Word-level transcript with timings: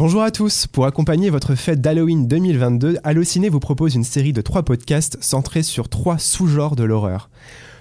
Bonjour 0.00 0.22
à 0.22 0.30
tous. 0.30 0.66
Pour 0.66 0.86
accompagner 0.86 1.28
votre 1.28 1.54
fête 1.54 1.82
d'Halloween 1.82 2.26
2022, 2.26 2.96
Allociné 3.04 3.50
vous 3.50 3.60
propose 3.60 3.94
une 3.94 4.02
série 4.02 4.32
de 4.32 4.40
trois 4.40 4.62
podcasts 4.62 5.22
centrés 5.22 5.62
sur 5.62 5.90
trois 5.90 6.16
sous-genres 6.16 6.74
de 6.74 6.84
l'horreur. 6.84 7.28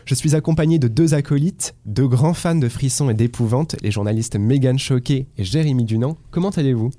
Je 0.04 0.16
suis 0.16 0.36
accompagné 0.36 0.80
de 0.80 0.90
deux 0.90 1.14
acolytes, 1.14 1.76
deux 1.86 2.10
grands 2.10 2.34
fans 2.34 2.56
de 2.56 2.68
frissons 2.68 3.10
et 3.10 3.14
d'épouvante, 3.14 3.78
les 3.84 3.90
journalistes 3.90 4.36
Megan 4.36 4.78
Choquet 4.78 5.28
et 5.38 5.46
Jérémy 5.46 5.86
Dunant. 5.86 6.18
Comment 6.30 6.50
allez-vous? 6.50 6.92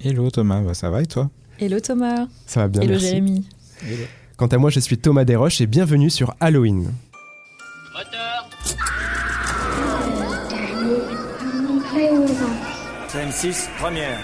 Hello 0.00 0.28
Thomas, 0.28 0.60
bah, 0.60 0.74
ça 0.74 0.90
va 0.90 1.02
et 1.02 1.06
toi? 1.06 1.30
Hello 1.60 1.78
Thomas. 1.78 2.26
Ça 2.44 2.62
va 2.62 2.68
bien, 2.68 2.82
Hello 2.82 2.94
merci. 2.94 3.06
Jérémy. 3.06 3.48
Quant 4.36 4.48
à 4.48 4.58
moi, 4.58 4.70
je 4.70 4.80
suis 4.80 4.98
Thomas 4.98 5.24
Desroches 5.24 5.60
et 5.60 5.68
bienvenue 5.68 6.10
sur 6.10 6.34
Halloween. 6.40 6.90
Scène 13.06 13.30
6, 13.30 13.68
première. 13.78 14.18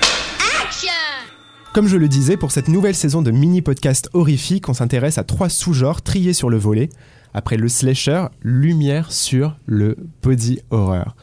Comme 1.74 1.88
je 1.88 1.96
le 1.96 2.06
disais, 2.06 2.36
pour 2.36 2.52
cette 2.52 2.68
nouvelle 2.68 2.94
saison 2.94 3.20
de 3.20 3.32
mini-podcast 3.32 4.08
horrifique, 4.12 4.68
on 4.68 4.74
s'intéresse 4.74 5.18
à 5.18 5.24
trois 5.24 5.48
sous-genres 5.48 6.02
triés 6.02 6.32
sur 6.32 6.48
le 6.48 6.56
volet. 6.56 6.88
Après 7.34 7.56
le 7.56 7.68
slasher, 7.68 8.26
lumière 8.42 9.10
sur 9.10 9.56
le 9.66 9.96
body 10.22 10.60
horror. 10.70 11.16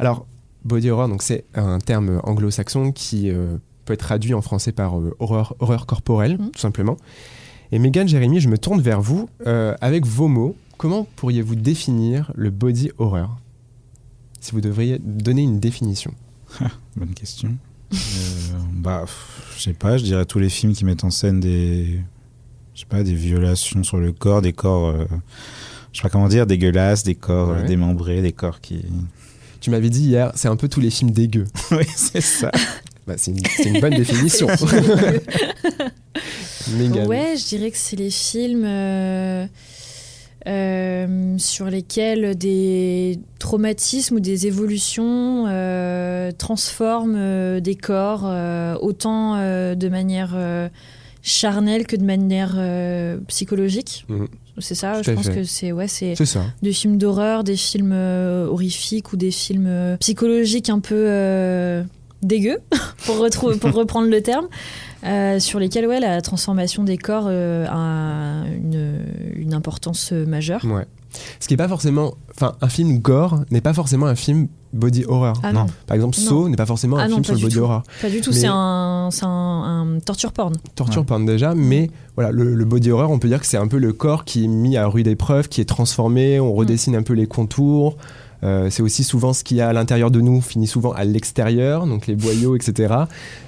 Alors, 0.00 0.26
body 0.64 0.90
horror, 0.90 1.08
donc 1.08 1.22
c'est 1.22 1.44
un 1.54 1.78
terme 1.78 2.20
anglo-saxon 2.24 2.90
qui 2.90 3.30
euh, 3.30 3.58
peut 3.84 3.92
être 3.92 4.00
traduit 4.00 4.34
en 4.34 4.42
français 4.42 4.72
par 4.72 4.98
euh, 4.98 5.14
horreur, 5.20 5.54
horreur 5.60 5.86
corporelle, 5.86 6.36
Mhm. 6.38 6.50
tout 6.50 6.58
simplement. 6.60 6.96
Et 7.70 7.78
Megan, 7.78 8.08
Jérémy, 8.08 8.40
je 8.40 8.48
me 8.48 8.58
tourne 8.58 8.80
vers 8.80 9.00
vous. 9.00 9.28
Euh, 9.46 9.76
avec 9.80 10.04
vos 10.04 10.26
mots, 10.26 10.56
comment 10.78 11.06
pourriez-vous 11.14 11.54
définir 11.54 12.32
le 12.34 12.50
body 12.50 12.90
horror? 12.98 13.38
Si 14.40 14.50
vous 14.50 14.60
devriez 14.60 14.98
donner 14.98 15.42
une 15.42 15.60
définition. 15.60 16.12
Bonne 16.96 17.14
question. 17.14 17.54
Euh, 17.92 17.96
bah, 18.74 19.04
je 19.56 19.62
sais 19.62 19.72
pas, 19.72 19.96
je 19.98 20.04
dirais 20.04 20.24
tous 20.24 20.38
les 20.38 20.48
films 20.48 20.72
qui 20.74 20.84
mettent 20.84 21.04
en 21.04 21.10
scène 21.10 21.40
des, 21.40 22.00
je 22.74 22.80
sais 22.80 22.86
pas, 22.86 23.02
des 23.02 23.14
violations 23.14 23.82
sur 23.84 23.98
le 23.98 24.12
corps, 24.12 24.42
des 24.42 24.52
corps, 24.52 24.88
euh, 24.88 25.04
je 25.92 25.98
sais 25.98 26.02
pas 26.02 26.08
comment 26.10 26.28
dire, 26.28 26.46
dégueulasses, 26.46 27.02
des 27.04 27.14
corps 27.14 27.50
euh, 27.50 27.60
Ouais. 27.62 27.66
démembrés, 27.66 28.22
des 28.22 28.32
corps 28.32 28.60
qui. 28.60 28.84
Tu 29.60 29.70
m'avais 29.70 29.90
dit 29.90 30.02
hier, 30.02 30.32
c'est 30.34 30.48
un 30.48 30.56
peu 30.56 30.68
tous 30.68 30.80
les 30.80 30.90
films 30.90 31.10
dégueux. 31.10 31.46
oui, 31.72 31.84
c'est 31.96 32.20
ça. 32.20 32.50
Bah, 33.06 33.14
c'est 33.16 33.30
une, 33.30 33.40
c'est 33.56 33.68
une 33.70 33.80
bonne 33.80 33.94
définition. 33.94 34.48
Ouais, 37.06 37.34
je 37.38 37.46
dirais 37.46 37.70
que 37.70 37.76
c'est 37.78 37.94
les 37.96 38.10
films 38.10 38.64
euh, 38.64 39.46
euh, 40.46 41.34
sur 41.38 41.66
lesquels 41.66 42.36
des 42.36 43.18
traumatismes 43.40 44.16
ou 44.16 44.20
des 44.20 44.46
évolutions 44.46 45.46
euh, 45.48 46.30
transforment 46.30 47.16
euh, 47.16 47.58
des 47.58 47.74
corps 47.74 48.24
autant 48.80 49.36
de 49.36 49.88
manière 49.88 50.36
charnelle 51.22 51.86
que 51.86 51.96
de 51.96 52.04
manière 52.04 52.56
psychologique. 53.26 54.04
Mhm. 54.08 54.28
C'est 54.58 54.74
ça, 54.74 55.02
je 55.02 55.10
pense 55.10 55.26
fait. 55.26 55.34
que 55.34 55.44
c'est 55.44 55.72
ouais, 55.72 55.88
c'est 55.88 56.14
des 56.62 56.72
films 56.72 56.96
d'horreur, 56.96 57.44
des 57.44 57.56
films 57.56 57.92
horrifiques 57.92 59.12
ou 59.12 59.16
des 59.16 59.30
films 59.30 59.96
psychologiques 60.00 60.70
un 60.70 60.80
peu 60.80 61.82
dégueux, 62.22 62.60
pour, 63.04 63.26
pour 63.60 63.72
reprendre 63.72 64.08
le 64.08 64.22
terme, 64.22 64.48
euh, 65.06 65.38
sur 65.40 65.58
lesquels 65.58 65.86
ouais, 65.86 66.00
la 66.00 66.20
transformation 66.20 66.82
des 66.84 66.98
corps 66.98 67.26
euh, 67.28 67.66
a 67.68 68.44
une, 68.48 68.98
une 69.34 69.54
importance 69.54 70.10
euh, 70.12 70.26
majeure. 70.26 70.64
Ouais. 70.64 70.86
Ce 71.40 71.48
qui 71.48 71.54
est 71.54 71.56
pas 71.58 71.68
forcément. 71.68 72.14
Enfin, 72.34 72.52
un 72.60 72.68
film 72.68 72.98
gore 72.98 73.40
n'est 73.50 73.62
pas 73.62 73.72
forcément 73.72 74.06
un 74.06 74.14
film 74.16 74.48
body 74.74 75.04
horror. 75.08 75.40
Ah 75.42 75.52
Non. 75.54 75.66
Par 75.86 75.94
exemple. 75.94 76.16
Saw 76.16 76.48
n'est 76.50 76.56
pas 76.56 76.66
forcément 76.66 76.98
un 76.98 77.04
Ah 77.04 77.08
non, 77.08 77.14
film 77.14 77.24
sur 77.24 77.34
le 77.34 77.40
body 77.40 77.54
tout. 77.54 77.60
horror. 77.62 77.82
pas 78.02 78.10
du 78.10 78.20
tout, 78.20 78.30
Mais- 78.30 78.36
c'est 78.40 78.46
un, 78.48 79.08
un, 79.22 79.26
un 79.96 79.98
torture 80.00 80.32
porn. 80.32 80.52
Torture 80.74 81.00
Ouais. 81.02 81.06
porn 81.06 81.24
déjà, 81.24 81.54
mais 81.54 81.90
voilà, 82.16 82.30
le, 82.32 82.54
le 82.54 82.64
body 82.66 82.90
horror, 82.90 83.10
on 83.10 83.18
peut 83.18 83.28
dire 83.28 83.40
que 83.40 83.46
c'est 83.46 83.56
un 83.56 83.68
peu 83.68 83.78
le 83.78 83.94
corps 83.94 84.24
qui 84.26 84.44
est 84.44 84.48
mis 84.48 84.76
à 84.76 84.86
rude 84.86 85.06
épreuve, 85.06 85.48
qui 85.48 85.62
est 85.62 85.66
transformé, 85.66 86.38
on 86.40 86.52
redessine 86.52 86.94
un 86.96 87.02
peu 87.02 87.14
les 87.14 87.26
contours. 87.26 87.96
Euh, 88.42 88.68
c'est 88.70 88.82
aussi 88.82 89.02
souvent 89.04 89.32
ce 89.32 89.42
qu'il 89.44 89.56
y 89.56 89.60
a 89.60 89.68
à 89.68 89.72
l'intérieur 89.72 90.10
de 90.10 90.20
nous 90.20 90.40
finit 90.40 90.66
souvent 90.66 90.92
à 90.92 91.04
l'extérieur, 91.04 91.86
donc 91.86 92.06
les 92.06 92.16
boyaux, 92.16 92.54
etc. 92.56 92.94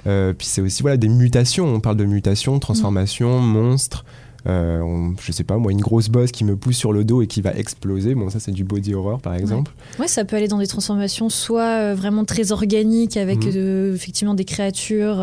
Euh, 0.07 0.33
puis 0.33 0.47
c'est 0.47 0.61
aussi 0.61 0.81
voilà 0.81 0.97
des 0.97 1.09
mutations. 1.09 1.67
On 1.67 1.79
parle 1.79 1.97
de 1.97 2.05
mutations, 2.05 2.57
transformations, 2.59 3.39
monstres. 3.39 4.03
Euh, 4.47 4.79
on- 4.79 5.15
je 5.21 5.31
sais 5.33 5.43
pas 5.43 5.57
moi, 5.57 5.71
une 5.73 5.81
grosse 5.81 6.07
bosse 6.07 6.31
qui 6.31 6.45
me 6.45 6.55
pousse 6.55 6.77
sur 6.77 6.93
le 6.93 7.03
dos 7.03 7.21
et 7.21 7.27
qui 7.27 7.41
va 7.41 7.53
exploser. 7.53 8.15
Bon, 8.15 8.29
ça 8.29 8.39
c'est 8.39 8.51
du 8.51 8.63
body 8.63 8.93
horror 8.95 9.19
par 9.19 9.35
exemple. 9.35 9.71
Ouais, 9.99 10.07
ça 10.07 10.23
peut 10.25 10.37
aller 10.37 10.47
dans 10.47 10.59
des 10.59 10.67
transformations 10.67 11.29
soit 11.29 11.61
euh, 11.91 11.93
vraiment 11.95 12.23
très 12.25 12.51
organiques 12.53 13.17
avec 13.17 13.45
euh, 13.45 13.93
effectivement 13.93 14.33
des 14.33 14.45
créatures, 14.45 15.17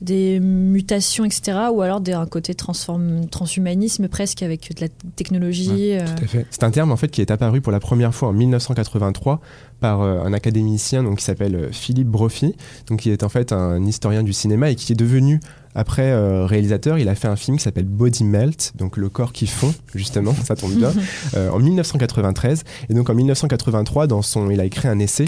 des 0.00 0.40
mutations, 0.40 1.24
etc. 1.24 1.58
Ou 1.72 1.82
alors 1.82 2.00
des, 2.00 2.12
un 2.12 2.26
côté 2.26 2.54
transform, 2.54 3.26
transhumanisme 3.28 4.08
presque 4.08 4.42
avec 4.42 4.74
de 4.74 4.80
la 4.80 4.88
technologie. 5.16 5.92
euh, 5.94 6.04
Tout 6.16 6.24
à 6.24 6.26
fait. 6.26 6.46
C'est 6.50 6.64
un 6.64 6.70
terme 6.70 6.90
en 6.92 6.96
fait 6.96 7.08
qui 7.08 7.20
est 7.20 7.30
apparu 7.30 7.60
pour 7.60 7.72
la 7.72 7.80
première 7.80 8.14
fois 8.14 8.28
en 8.28 8.32
1983 8.32 9.40
par 9.80 10.00
euh, 10.02 10.22
un 10.22 10.32
académicien 10.32 11.02
donc 11.02 11.18
qui 11.18 11.24
s'appelle 11.24 11.54
euh, 11.54 11.68
Philippe 11.72 12.08
Brophy, 12.08 12.54
donc 12.86 13.00
qui 13.00 13.10
est 13.10 13.22
en 13.22 13.28
fait 13.28 13.52
un 13.52 13.84
historien 13.84 14.22
du 14.22 14.32
cinéma 14.32 14.70
et 14.70 14.74
qui 14.74 14.92
est 14.92 14.96
devenu 14.96 15.40
après 15.74 16.10
euh, 16.10 16.46
réalisateur, 16.46 16.98
il 16.98 17.08
a 17.08 17.14
fait 17.14 17.28
un 17.28 17.36
film 17.36 17.56
qui 17.56 17.62
s'appelle 17.62 17.84
Body 17.84 18.24
Melt, 18.24 18.72
donc 18.76 18.96
le 18.96 19.08
corps 19.08 19.32
qui 19.32 19.46
fond 19.46 19.72
justement, 19.94 20.34
ça 20.34 20.56
tombe 20.56 20.72
bien, 20.74 20.92
euh, 21.36 21.48
en 21.50 21.60
1993. 21.60 22.64
Et 22.88 22.94
donc 22.94 23.08
en 23.08 23.14
1983, 23.14 24.08
dans 24.08 24.20
son, 24.22 24.50
il 24.50 24.60
a 24.60 24.64
écrit 24.64 24.88
un 24.88 24.98
essai 24.98 25.26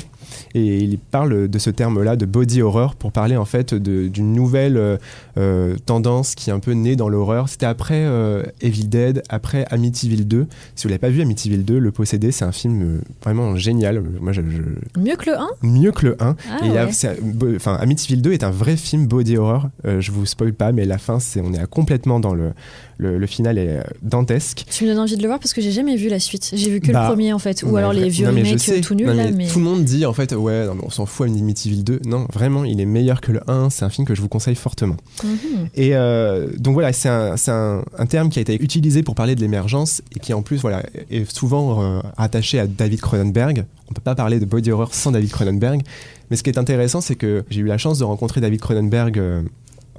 et 0.54 0.78
il 0.78 0.98
parle 0.98 1.48
de 1.48 1.59
ce 1.59 1.70
terme-là 1.70 2.16
de 2.16 2.26
body 2.26 2.62
horror 2.62 2.94
pour 2.94 3.12
parler 3.12 3.37
en 3.37 3.44
fait 3.44 3.75
d'une 3.75 4.32
nouvelle 4.32 4.76
euh, 4.76 4.97
euh, 5.38 5.76
tendance 5.87 6.34
qui 6.34 6.50
est 6.50 6.53
un 6.53 6.60
peu 6.60 6.72
née 6.72 6.97
dans 6.97 7.09
l'horreur. 7.09 7.48
C'était 7.48 7.66
après 7.66 8.03
euh, 8.04 8.42
Evil 8.60 8.84
Dead, 8.88 9.22
après 9.28 9.65
Amityville 9.71 10.26
2. 10.28 10.47
Si 10.75 10.82
vous 10.84 10.88
l'avez 10.88 10.98
pas 10.98 11.10
vu, 11.10 11.21
Amityville 11.22 11.65
2, 11.65 11.78
Le 11.78 11.91
Possédé, 11.91 12.32
c'est 12.32 12.44
un 12.44 12.53
film 12.53 12.82
euh, 12.82 13.00
vraiment 13.22 13.56
génial. 13.56 14.03
Moi, 14.21 14.32
je, 14.32 14.42
je- 14.42 15.00
Mieux 15.00 15.16
que 15.16 15.31
le 15.31 15.37
1 15.38 15.48
mieux 15.62 15.92
que 15.92 16.06
le 16.06 16.22
1. 16.22 16.37
Ah 16.50 16.66
Et 16.66 16.78
a- 16.78 16.87
ouais. 16.87 17.56
enfin, 17.56 17.75
Amityville 17.76 18.22
2 18.22 18.32
est 18.32 18.44
un 18.44 18.50
vrai 18.50 18.76
film 18.76 19.06
body 19.06 19.37
horror. 19.37 19.69
Je 19.84 20.10
vous 20.12 20.26
spoil 20.26 20.53
pas, 20.53 20.72
mais 20.72 20.84
la 20.84 20.98
fin, 20.98 21.19
c'est 21.19 21.41
on 21.41 21.53
est 21.53 21.59
à 21.60 21.66
complètement 21.66 22.21
dans 22.21 22.34
le 22.34 22.53
le, 23.02 23.18
le 23.18 23.26
final 23.26 23.58
est 23.58 23.68
euh, 23.78 23.82
dantesque. 24.00 24.64
Tu 24.70 24.84
me 24.84 24.88
donnes 24.90 24.98
envie 25.00 25.16
de 25.16 25.22
le 25.22 25.28
voir 25.28 25.38
parce 25.38 25.52
que 25.52 25.60
j'ai 25.60 25.72
jamais 25.72 25.96
vu 25.96 26.08
la 26.08 26.18
suite. 26.20 26.50
J'ai 26.54 26.70
vu 26.70 26.80
que 26.80 26.90
Bah, 26.92 27.02
le 27.02 27.08
premier 27.08 27.32
en 27.32 27.38
fait, 27.38 27.62
ou 27.62 27.70
Ouais, 27.70 27.80
alors 27.80 27.92
les 27.92 28.08
vieux 28.08 28.26
non, 28.26 28.34
remakes 28.34 28.68
euh, 28.70 28.80
tout 28.80 28.94
nuls 28.94 29.06
là. 29.06 29.30
mais 29.30 29.46
Tout 29.48 29.58
le 29.58 29.64
monde 29.64 29.84
dit 29.84 30.06
en 30.06 30.12
fait, 30.12 30.32
ouais, 30.34 30.66
non, 30.66 30.76
on 30.82 30.90
s'en 30.90 31.04
fout 31.06 31.28
Amityville 31.28 31.84
2. 31.84 32.00
Non, 32.06 32.26
vraiment, 32.32 32.64
il 32.64 32.80
est 32.80 32.86
meilleur 32.86 33.20
que 33.20 33.32
le 33.32 33.41
1. 33.50 33.68
C'est 33.70 33.84
un 33.84 33.91
film 33.91 34.06
que 34.06 34.14
je 34.14 34.22
vous 34.22 34.28
conseille 34.28 34.54
fortement. 34.54 34.96
Mhm. 35.24 35.68
Et 35.74 35.94
euh, 35.96 36.46
donc 36.58 36.74
voilà, 36.74 36.92
c'est 36.92 37.08
un, 37.08 37.36
c'est 37.36 37.50
un- 37.50 37.84
un 37.98 38.06
terme 38.06 38.28
qui 38.30 38.38
a 38.38 38.42
été 38.42 38.54
utilisé 38.62 39.02
pour 39.02 39.14
parler 39.14 39.34
de 39.34 39.41
l'émergence 39.41 40.02
et 40.16 40.20
qui 40.20 40.32
en 40.32 40.42
plus 40.42 40.58
voilà, 40.58 40.82
est 41.10 41.30
souvent 41.30 41.82
euh, 41.82 42.00
attaché 42.16 42.58
à 42.58 42.66
David 42.66 43.00
Cronenberg. 43.00 43.64
On 43.91 43.94
peut 43.94 44.00
pas 44.02 44.14
parler 44.14 44.41
de 44.41 44.44
body 44.46 44.70
horror 44.70 44.94
sans 44.94 45.10
David 45.12 45.30
Cronenberg. 45.30 45.82
Mais 46.30 46.36
ce 46.36 46.42
qui 46.42 46.48
est 46.48 46.58
intéressant, 46.58 47.02
c'est 47.02 47.14
que 47.16 47.44
j'ai 47.50 47.60
eu 47.60 47.66
la 47.66 47.76
chance 47.76 47.98
de 47.98 48.04
rencontrer 48.04 48.41
David 48.41 48.60
Cronenberg 48.60 49.18
euh, 49.18 49.42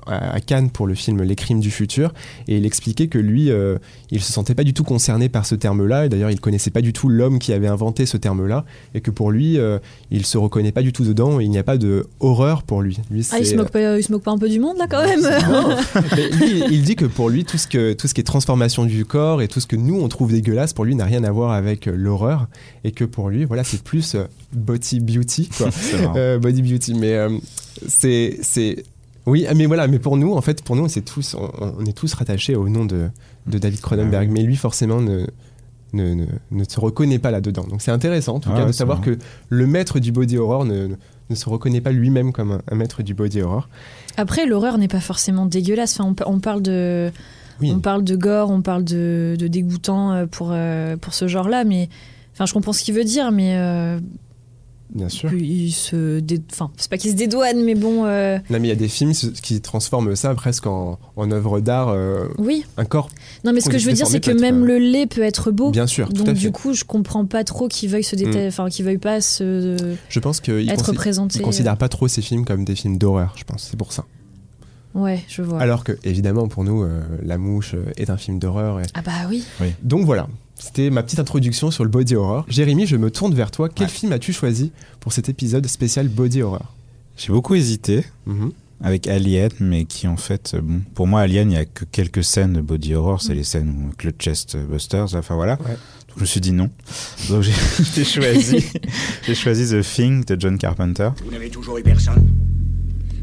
à 0.07 0.39
Cannes 0.39 0.69
pour 0.69 0.87
le 0.87 0.95
film 0.95 1.21
Les 1.23 1.35
Crimes 1.35 1.59
du 1.59 1.71
futur 1.71 2.13
et 2.47 2.57
il 2.57 2.65
expliquait 2.65 3.07
que 3.07 3.17
lui 3.17 3.51
euh, 3.51 3.77
il 4.11 4.21
se 4.21 4.31
sentait 4.31 4.55
pas 4.55 4.63
du 4.63 4.73
tout 4.73 4.83
concerné 4.83 5.29
par 5.29 5.45
ce 5.45 5.55
terme-là 5.55 6.05
et 6.05 6.09
d'ailleurs 6.09 6.31
il 6.31 6.39
connaissait 6.39 6.71
pas 6.71 6.81
du 6.81 6.93
tout 6.93 7.09
l'homme 7.09 7.39
qui 7.39 7.53
avait 7.53 7.67
inventé 7.67 8.05
ce 8.05 8.17
terme-là 8.17 8.65
et 8.93 9.01
que 9.01 9.11
pour 9.11 9.31
lui 9.31 9.57
euh, 9.57 9.79
il 10.11 10.25
se 10.25 10.37
reconnaît 10.37 10.71
pas 10.71 10.81
du 10.81 10.93
tout 10.93 11.03
dedans 11.03 11.39
et 11.39 11.45
il 11.45 11.49
n'y 11.49 11.57
a 11.57 11.63
pas 11.63 11.77
de 11.77 12.07
horreur 12.19 12.63
pour 12.63 12.81
lui. 12.81 12.99
lui 13.09 13.25
Ah, 13.31 13.39
il 13.39 13.45
se, 13.45 13.55
moque 13.55 13.71
pas, 13.71 13.97
il 13.97 14.03
se 14.03 14.11
moque 14.11 14.23
pas 14.23 14.31
un 14.31 14.37
peu 14.37 14.49
du 14.49 14.59
monde 14.59 14.77
là 14.77 14.87
quand 14.89 15.03
même 15.03 15.21
non. 15.21 15.77
Mais 16.15 16.29
lui, 16.29 16.63
il 16.71 16.83
dit 16.83 16.95
que 16.95 17.05
pour 17.05 17.29
lui, 17.29 17.45
tout 17.45 17.57
ce, 17.57 17.67
que, 17.67 17.93
tout 17.93 18.07
ce 18.07 18.13
qui 18.13 18.21
est 18.21 18.23
transformation 18.23 18.85
du 18.85 19.05
corps 19.05 19.41
et 19.41 19.47
tout 19.47 19.59
ce 19.59 19.67
que 19.67 19.75
nous, 19.75 19.99
on 19.99 20.07
trouve 20.07 20.31
dégueulasse, 20.31 20.73
pour 20.73 20.85
lui, 20.85 20.95
n'a 20.95 21.05
rien 21.05 21.23
à 21.23 21.31
voir 21.31 21.51
avec 21.51 21.87
euh, 21.87 21.95
l'horreur. 21.95 22.47
Et 22.83 22.91
que 22.91 23.05
pour 23.05 23.29
lui, 23.29 23.45
voilà, 23.45 23.63
c'est 23.63 23.81
plus 23.81 24.15
euh, 24.15 24.25
body 24.53 24.99
beauty, 24.99 25.49
quoi. 25.49 25.69
Euh, 26.15 26.37
body 26.37 26.61
beauty. 26.61 26.93
Mais 26.93 27.13
euh, 27.13 27.29
c'est. 27.87 28.39
Oui, 29.25 29.45
mais 29.55 29.65
voilà, 29.65 29.87
mais 29.87 29.99
pour 29.99 30.17
nous, 30.17 30.33
en 30.33 30.41
fait, 30.41 30.63
pour 30.63 30.75
nous, 30.75 30.87
c'est 30.89 31.01
tous, 31.01 31.35
on, 31.35 31.49
on 31.79 31.85
est 31.85 31.93
tous 31.95 32.13
rattachés 32.13 32.55
au 32.55 32.67
nom 32.69 32.85
de, 32.85 33.09
de 33.47 33.57
David 33.57 33.79
Cronenberg. 33.81 34.29
Mais 34.31 34.41
lui, 34.43 34.55
forcément, 34.55 35.01
ne. 35.01 35.25
Ne, 35.95 36.15
ne- 36.15 36.25
ne 36.49 36.63
se 36.63 36.79
reconnaît 36.79 37.19
pas 37.19 37.29
là-dedans. 37.29 37.65
Donc 37.69 37.83
c'est 37.83 37.91
intéressant 37.91 38.37
en 38.37 38.39
tout 38.39 38.49
Ah 38.51 38.61
cas 38.61 38.65
de 38.65 38.71
savoir 38.71 38.99
que 38.99 39.15
le 39.49 39.67
maître 39.67 39.99
du 39.99 40.11
body 40.11 40.39
horror 40.39 40.65
ne, 40.65 40.87
ne- 40.87 40.95
ne 41.29 41.35
se 41.35 41.47
reconnaît 41.47 41.81
pas 41.81 41.91
lui-même 41.91 42.31
comme 42.33 42.51
un, 42.53 42.61
un 42.71 42.73
maître 42.73 43.03
du 43.03 43.13
body 43.13 43.43
horror. 43.43 43.69
Après, 44.17 44.47
l'horreur 44.47 44.79
n'est 44.79 44.87
pas 44.87 44.99
forcément 45.01 45.45
dégueulasse. 45.45 45.99
Enfin, 45.99 46.09
on, 46.09 46.13
pa- 46.15 46.25
on 46.27 46.39
parle 46.39 46.63
de, 46.63 47.11
Oui. 47.61 47.71
on 47.75 47.79
parle 47.79 48.03
de 48.03 48.15
gore, 48.15 48.49
on 48.49 48.63
parle 48.63 48.83
de, 48.83 49.35
de 49.37 49.47
dégoûtant 49.47 50.13
euh, 50.13 50.25
pour, 50.25 50.49
euh, 50.51 50.97
pour 50.97 51.13
ce 51.13 51.27
genre-là. 51.27 51.63
Mais 51.63 51.89
enfin, 52.33 52.47
je 52.47 52.53
comprends 52.53 52.73
ce 52.73 52.81
qu'il 52.83 52.95
veut 52.95 53.03
dire, 53.03 53.31
mais 53.31 53.53
euh, 53.57 53.99
Bien 54.93 55.09
sûr. 55.09 55.33
il 55.33 55.71
se 55.71 56.19
dé- 56.19 56.39
enfin 56.51 56.69
c'est 56.77 56.89
pas 56.89 56.97
qu'il 56.97 57.09
se 57.11 57.15
dédouane 57.15 57.63
mais 57.63 57.73
bon 57.73 58.05
euh, 58.05 58.37
Non, 58.51 58.59
mais 58.59 58.67
il 58.67 58.69
y 58.69 58.71
a 58.71 58.75
des 58.75 58.87
films 58.87 59.11
qui 59.13 59.59
transforment 59.59 60.15
ça 60.15 60.35
presque 60.35 60.67
en, 60.67 60.99
en 61.15 61.31
œuvre 61.31 61.59
d'art, 61.61 61.89
euh, 61.89 62.27
oui 62.37 62.63
un 62.77 62.85
corps. 62.85 63.09
non 63.43 63.53
mais 63.53 63.61
ce 63.61 63.69
que 63.69 63.77
je 63.79 63.87
veux 63.87 63.93
dire 63.93 64.05
c'est 64.05 64.19
que 64.19 64.29
même 64.31 64.61
euh, 64.63 64.67
le 64.67 64.77
lait 64.77 65.07
peut 65.07 65.23
être 65.23 65.49
beau 65.51 65.71
Bien 65.71 65.87
sûr, 65.87 66.07
tout 66.09 66.13
donc 66.13 66.29
à 66.29 66.35
fait. 66.35 66.39
du 66.41 66.51
coup 66.51 66.73
je 66.73 66.83
comprends 66.83 67.25
pas 67.25 67.43
trop 67.43 67.67
qu'il 67.67 67.89
veuille 67.89 68.03
se 68.03 68.15
déta- 68.15 68.45
Mm. 68.45 68.47
enfin 68.49 68.69
qu'il 68.69 68.85
veuille 68.85 68.99
pas 68.99 69.19
se 69.19 69.95
Je 70.09 70.19
pense 70.19 70.39
qu'il 70.41 70.69
être 70.69 70.83
consi- 70.83 70.89
représenté 70.91 71.39
il 71.39 71.41
considère 71.41 71.75
pas 71.77 71.89
trop 71.89 72.07
ces 72.07 72.21
films 72.21 72.45
comme 72.45 72.63
des 72.63 72.75
films 72.75 72.97
d'horreur, 72.99 73.33
je 73.35 73.43
pense. 73.45 73.67
C'est 73.71 73.77
pour 73.77 73.93
ça. 73.93 74.05
ouais 74.93 75.23
je 75.27 75.41
vois 75.41 75.59
Alors 75.59 75.83
que, 75.83 75.93
évidemment, 76.03 76.47
pour 76.47 76.63
nous, 76.63 76.83
euh, 76.83 77.01
La 77.23 77.39
Mouche 77.39 77.73
est 77.97 78.11
un 78.11 78.17
film 78.17 78.37
d'horreur. 78.37 78.79
et- 78.79 78.83
ah 78.93 79.01
bah 79.01 79.11
oui 79.27 79.43
Donc 79.81 80.05
voilà, 80.05 80.27
c'était 80.59 80.89
ma 80.89 81.03
petite 81.03 81.19
introduction 81.19 81.71
sur 81.71 81.83
le 81.83 81.89
body 81.89 82.15
horror. 82.15 82.45
Jérémy, 82.47 82.85
je 82.87 82.95
me 82.95 83.11
tourne 83.11 83.33
vers 83.33 83.51
toi. 83.51 83.69
Quel 83.69 83.87
Ouais. 83.87 83.91
film 83.93 84.11
as-tu 84.13 84.33
choisi 84.33 84.71
pour 84.99 85.11
cet 85.13 85.29
épisode 85.29 85.65
spécial 85.67 86.07
body 86.07 86.41
horror? 86.41 86.73
J'ai 87.17 87.31
beaucoup 87.33 87.55
hésité 87.55 88.03
Mhm. 88.25 88.51
avec 88.81 89.07
Alien, 89.07 89.49
mais 89.59 89.85
qui 89.85 90.07
en 90.07 90.17
fait, 90.17 90.53
euh, 90.55 90.61
bon, 90.61 90.81
pour 90.95 91.07
moi, 91.07 91.21
Alien, 91.21 91.51
il 91.51 91.53
y 91.55 91.57
a 91.57 91.65
que 91.65 91.85
quelques 91.85 92.23
scènes 92.23 92.53
de 92.53 92.61
body 92.61 92.95
horror, 92.95 93.21
c'est 93.21 93.33
les 93.35 93.43
scènes 93.43 93.69
où, 93.77 93.87
avec 93.87 94.03
le 94.03 94.11
chest 94.17 94.57
busters, 94.57 95.13
enfin 95.15 95.35
voilà. 95.35 95.53
Ouais. 95.61 95.67
Donc 96.07 96.17
je 96.17 96.21
me 96.21 96.25
suis 96.25 96.41
dit 96.41 96.51
non. 96.51 96.69
Donc 97.29 97.43
j'ai 97.95 98.03
choisi, 98.05 98.63
j'ai 99.25 99.35
choisi 99.35 99.69
The 99.69 99.81
Thing 99.83 100.23
de 100.25 100.39
John 100.39 100.57
Carpenter. 100.57 101.09
Vous 101.25 101.31
n'avez 101.31 101.49
toujours 101.49 101.77
eu 101.77 101.83
personne? 101.83 102.27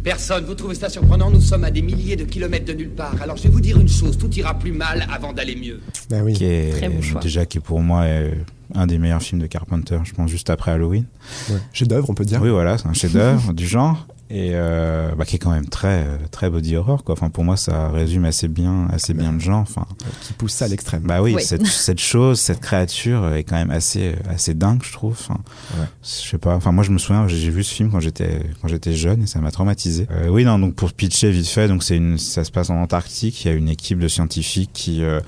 Personne, 0.02 0.44
vous 0.46 0.54
trouvez 0.54 0.74
ça 0.74 0.88
surprenant 0.88 1.30
Nous 1.30 1.40
sommes 1.42 1.64
à 1.64 1.70
des 1.70 1.82
milliers 1.82 2.16
de 2.16 2.24
kilomètres 2.24 2.64
de 2.64 2.72
nulle 2.72 2.90
part. 2.90 3.14
Alors 3.20 3.36
je 3.36 3.42
vais 3.42 3.48
vous 3.50 3.60
dire 3.60 3.78
une 3.78 3.88
chose, 3.88 4.16
tout 4.16 4.30
ira 4.34 4.58
plus 4.58 4.72
mal 4.72 5.06
avant 5.12 5.32
d'aller 5.32 5.56
mieux. 5.56 5.80
Bah 6.08 6.18
oui. 6.22 6.32
qui 6.32 6.44
est 6.44 6.70
Très 6.70 6.88
bon 6.88 7.02
choix. 7.02 7.20
déjà 7.20 7.44
qui 7.44 7.58
est 7.58 7.60
pour 7.60 7.80
moi 7.80 8.02
euh, 8.04 8.30
un 8.74 8.86
des 8.86 8.98
meilleurs 8.98 9.22
films 9.22 9.42
de 9.42 9.46
Carpenter, 9.46 9.98
je 10.04 10.12
pense 10.12 10.30
juste 10.30 10.48
après 10.48 10.70
Halloween. 10.72 11.04
Ouais. 11.50 11.56
Chef-d'œuvre, 11.72 12.08
on 12.08 12.14
peut 12.14 12.24
dire. 12.24 12.40
Oui, 12.40 12.48
voilà, 12.48 12.78
c'est 12.78 12.86
un 12.88 12.94
chef-d'œuvre 12.94 13.52
du 13.52 13.66
genre 13.66 14.06
et 14.30 14.50
euh, 14.54 15.10
bah, 15.16 15.24
qui 15.24 15.36
est 15.36 15.38
quand 15.40 15.50
même 15.50 15.66
très 15.68 16.06
très 16.30 16.48
body 16.50 16.76
horror 16.76 17.02
quoi. 17.04 17.14
Enfin 17.14 17.30
pour 17.30 17.42
moi 17.44 17.56
ça 17.56 17.88
résume 17.90 18.24
assez 18.24 18.46
bien 18.48 18.86
assez 18.92 19.12
bien 19.12 19.32
le 19.32 19.40
genre. 19.40 19.60
Enfin 19.60 19.86
Qui 20.22 20.32
pousse 20.34 20.52
ça 20.52 20.66
à 20.66 20.68
l'extrême. 20.68 21.02
bah 21.02 21.20
oui, 21.20 21.34
Oui. 21.34 21.42
cette, 21.42 21.66
cette 21.66 21.98
chose, 22.00 22.38
cette 22.40 22.60
créature 22.60 23.34
est 23.34 23.44
quand 23.44 23.56
même 23.56 23.70
assez 23.72 24.14
assez 24.28 24.54
dingue 24.54 24.82
je 24.84 24.92
trouve. 24.92 25.12
Enfin, 25.18 25.40
Ouais. 25.78 25.86
je 26.02 26.08
sais 26.30 26.38
pas. 26.38 26.54
Enfin 26.54 26.70
moi 26.72 26.84
je 26.84 26.90
me 26.92 26.98
souviens 26.98 27.26
j'ai 27.28 27.38
j'ai 27.38 27.50
vu 27.50 27.64
ce 27.64 27.74
film 27.74 27.90
quand 27.90 28.00
j'étais 28.00 28.40
quand 28.62 28.68
j'étais 28.68 28.92
jeune 28.94 29.22
et 29.22 29.26
ça 29.26 29.40
m'a 29.40 29.50
traumatisé. 29.50 30.06
Euh, 30.10 30.28
oui 30.28 30.44
non 30.44 30.58
donc 30.58 30.74
pour 30.74 30.92
pitcher 30.92 31.30
vite 31.30 31.48
fait 31.48 31.66
donc 31.68 31.82
c'est 31.82 31.96
une 31.96 32.16
ça 32.18 32.44
se 32.44 32.50
passe 32.52 32.70
en 32.70 32.76
Antarctique. 32.80 33.44
Il 33.44 33.48
y 33.48 33.50
a 33.50 33.54
une 33.54 33.68
équipe 33.68 33.98
de 33.98 34.08
scientifiques 34.08 34.70
qui 34.72 35.02
euh, 35.02 35.20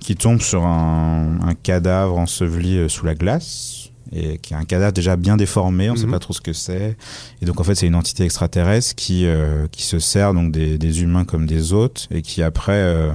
qui 0.00 0.16
tombe 0.16 0.40
sur 0.40 0.64
un, 0.64 1.38
un 1.42 1.54
cadavre 1.54 2.18
enseveli 2.18 2.76
euh, 2.78 2.88
sous 2.88 3.06
la 3.06 3.14
glace 3.14 3.87
et 4.12 4.38
qui 4.38 4.54
est 4.54 4.56
un 4.56 4.64
cadavre 4.64 4.92
déjà 4.92 5.16
bien 5.16 5.36
déformé, 5.36 5.90
on 5.90 5.94
ne 5.94 5.98
sait 5.98 6.04
Mhm. 6.06 6.12
pas 6.12 6.18
trop 6.18 6.32
ce 6.32 6.40
que 6.40 6.52
c'est. 6.52 6.96
Et 7.42 7.44
donc 7.46 7.60
en 7.60 7.64
fait 7.64 7.74
c'est 7.74 7.86
une 7.86 7.94
entité 7.94 8.24
extraterrestre 8.24 8.94
qui 8.94 9.26
euh, 9.26 9.66
qui 9.70 9.82
se 9.82 9.98
sert 9.98 10.34
donc 10.34 10.52
des, 10.52 10.78
des 10.78 11.02
humains 11.02 11.24
comme 11.24 11.46
des 11.46 11.72
hôtes 11.72 12.08
et 12.10 12.22
qui 12.22 12.42
après 12.42 12.72
euh, 12.72 13.12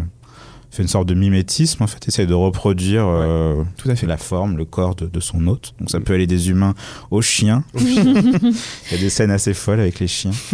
fait 0.75 0.81
une 0.83 0.89
sorte 0.89 1.07
de 1.07 1.13
mimétisme 1.13 1.83
en 1.83 1.87
fait, 1.87 2.07
essaie 2.07 2.25
de 2.25 2.33
reproduire 2.33 3.05
euh, 3.07 3.63
Tout 3.77 3.89
à 3.89 3.95
fait. 3.95 4.07
la 4.07 4.17
forme, 4.17 4.57
le 4.57 4.65
corps 4.65 4.95
de, 4.95 5.05
de 5.07 5.19
son 5.19 5.45
hôte. 5.47 5.73
Donc 5.79 5.89
ça 5.89 5.99
peut 5.99 6.13
aller 6.13 6.27
des 6.27 6.49
humains 6.49 6.73
aux 7.11 7.21
chiens. 7.21 7.63
Il 7.75 8.91
y 8.91 8.95
a 8.95 8.97
des 8.97 9.09
scènes 9.09 9.31
assez 9.31 9.53
folles 9.53 9.79
avec 9.79 9.99
les 9.99 10.07
chiens. 10.07 10.31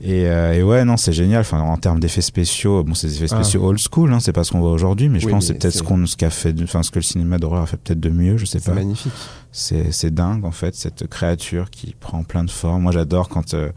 Et, 0.00 0.26
euh, 0.28 0.52
et 0.52 0.62
ouais, 0.62 0.84
non, 0.84 0.96
c'est 0.96 1.12
génial. 1.12 1.40
Enfin, 1.40 1.58
en 1.60 1.76
termes 1.76 1.98
d'effets 1.98 2.20
spéciaux, 2.20 2.84
bon, 2.84 2.94
c'est 2.94 3.08
des 3.08 3.16
effets 3.16 3.32
Ah. 3.34 3.42
spéciaux 3.42 3.64
old 3.66 3.80
school, 3.80 4.12
hein, 4.12 4.20
c'est 4.20 4.32
pas 4.32 4.44
ce 4.44 4.52
qu'on 4.52 4.60
voit 4.60 4.70
aujourd'hui, 4.70 5.08
mais 5.08 5.18
je 5.18 5.26
Oui, 5.26 5.32
pense 5.32 5.42
que 5.42 5.48
c'est 5.48 5.58
peut-être 5.58 5.74
ce 5.74 5.82
qu'on, 5.82 6.06
ce 6.06 6.16
qu'a 6.16 6.30
fait, 6.30 6.54
enfin, 6.62 6.84
ce 6.84 6.92
que 6.92 7.00
le 7.00 7.02
cinéma 7.02 7.38
d'horreur 7.38 7.62
a 7.62 7.66
fait 7.66 7.78
peut-être 7.78 7.98
de 7.98 8.10
mieux, 8.10 8.36
je 8.36 8.44
sais 8.44 8.60
C'est 8.60 8.66
pas. 8.70 8.74
magnifique. 8.76 9.10
C'est, 9.50 9.90
c'est 9.90 10.14
dingue, 10.14 10.44
en 10.44 10.52
fait, 10.52 10.76
cette 10.76 11.08
créature 11.08 11.68
qui 11.70 11.96
prend 11.98 12.22
plein 12.22 12.44
de 12.44 12.50
formes. 12.50 12.82
Moi, 12.84 12.92
j'adore 12.92 13.28
quand, 13.28 13.54
euh, 13.54 13.70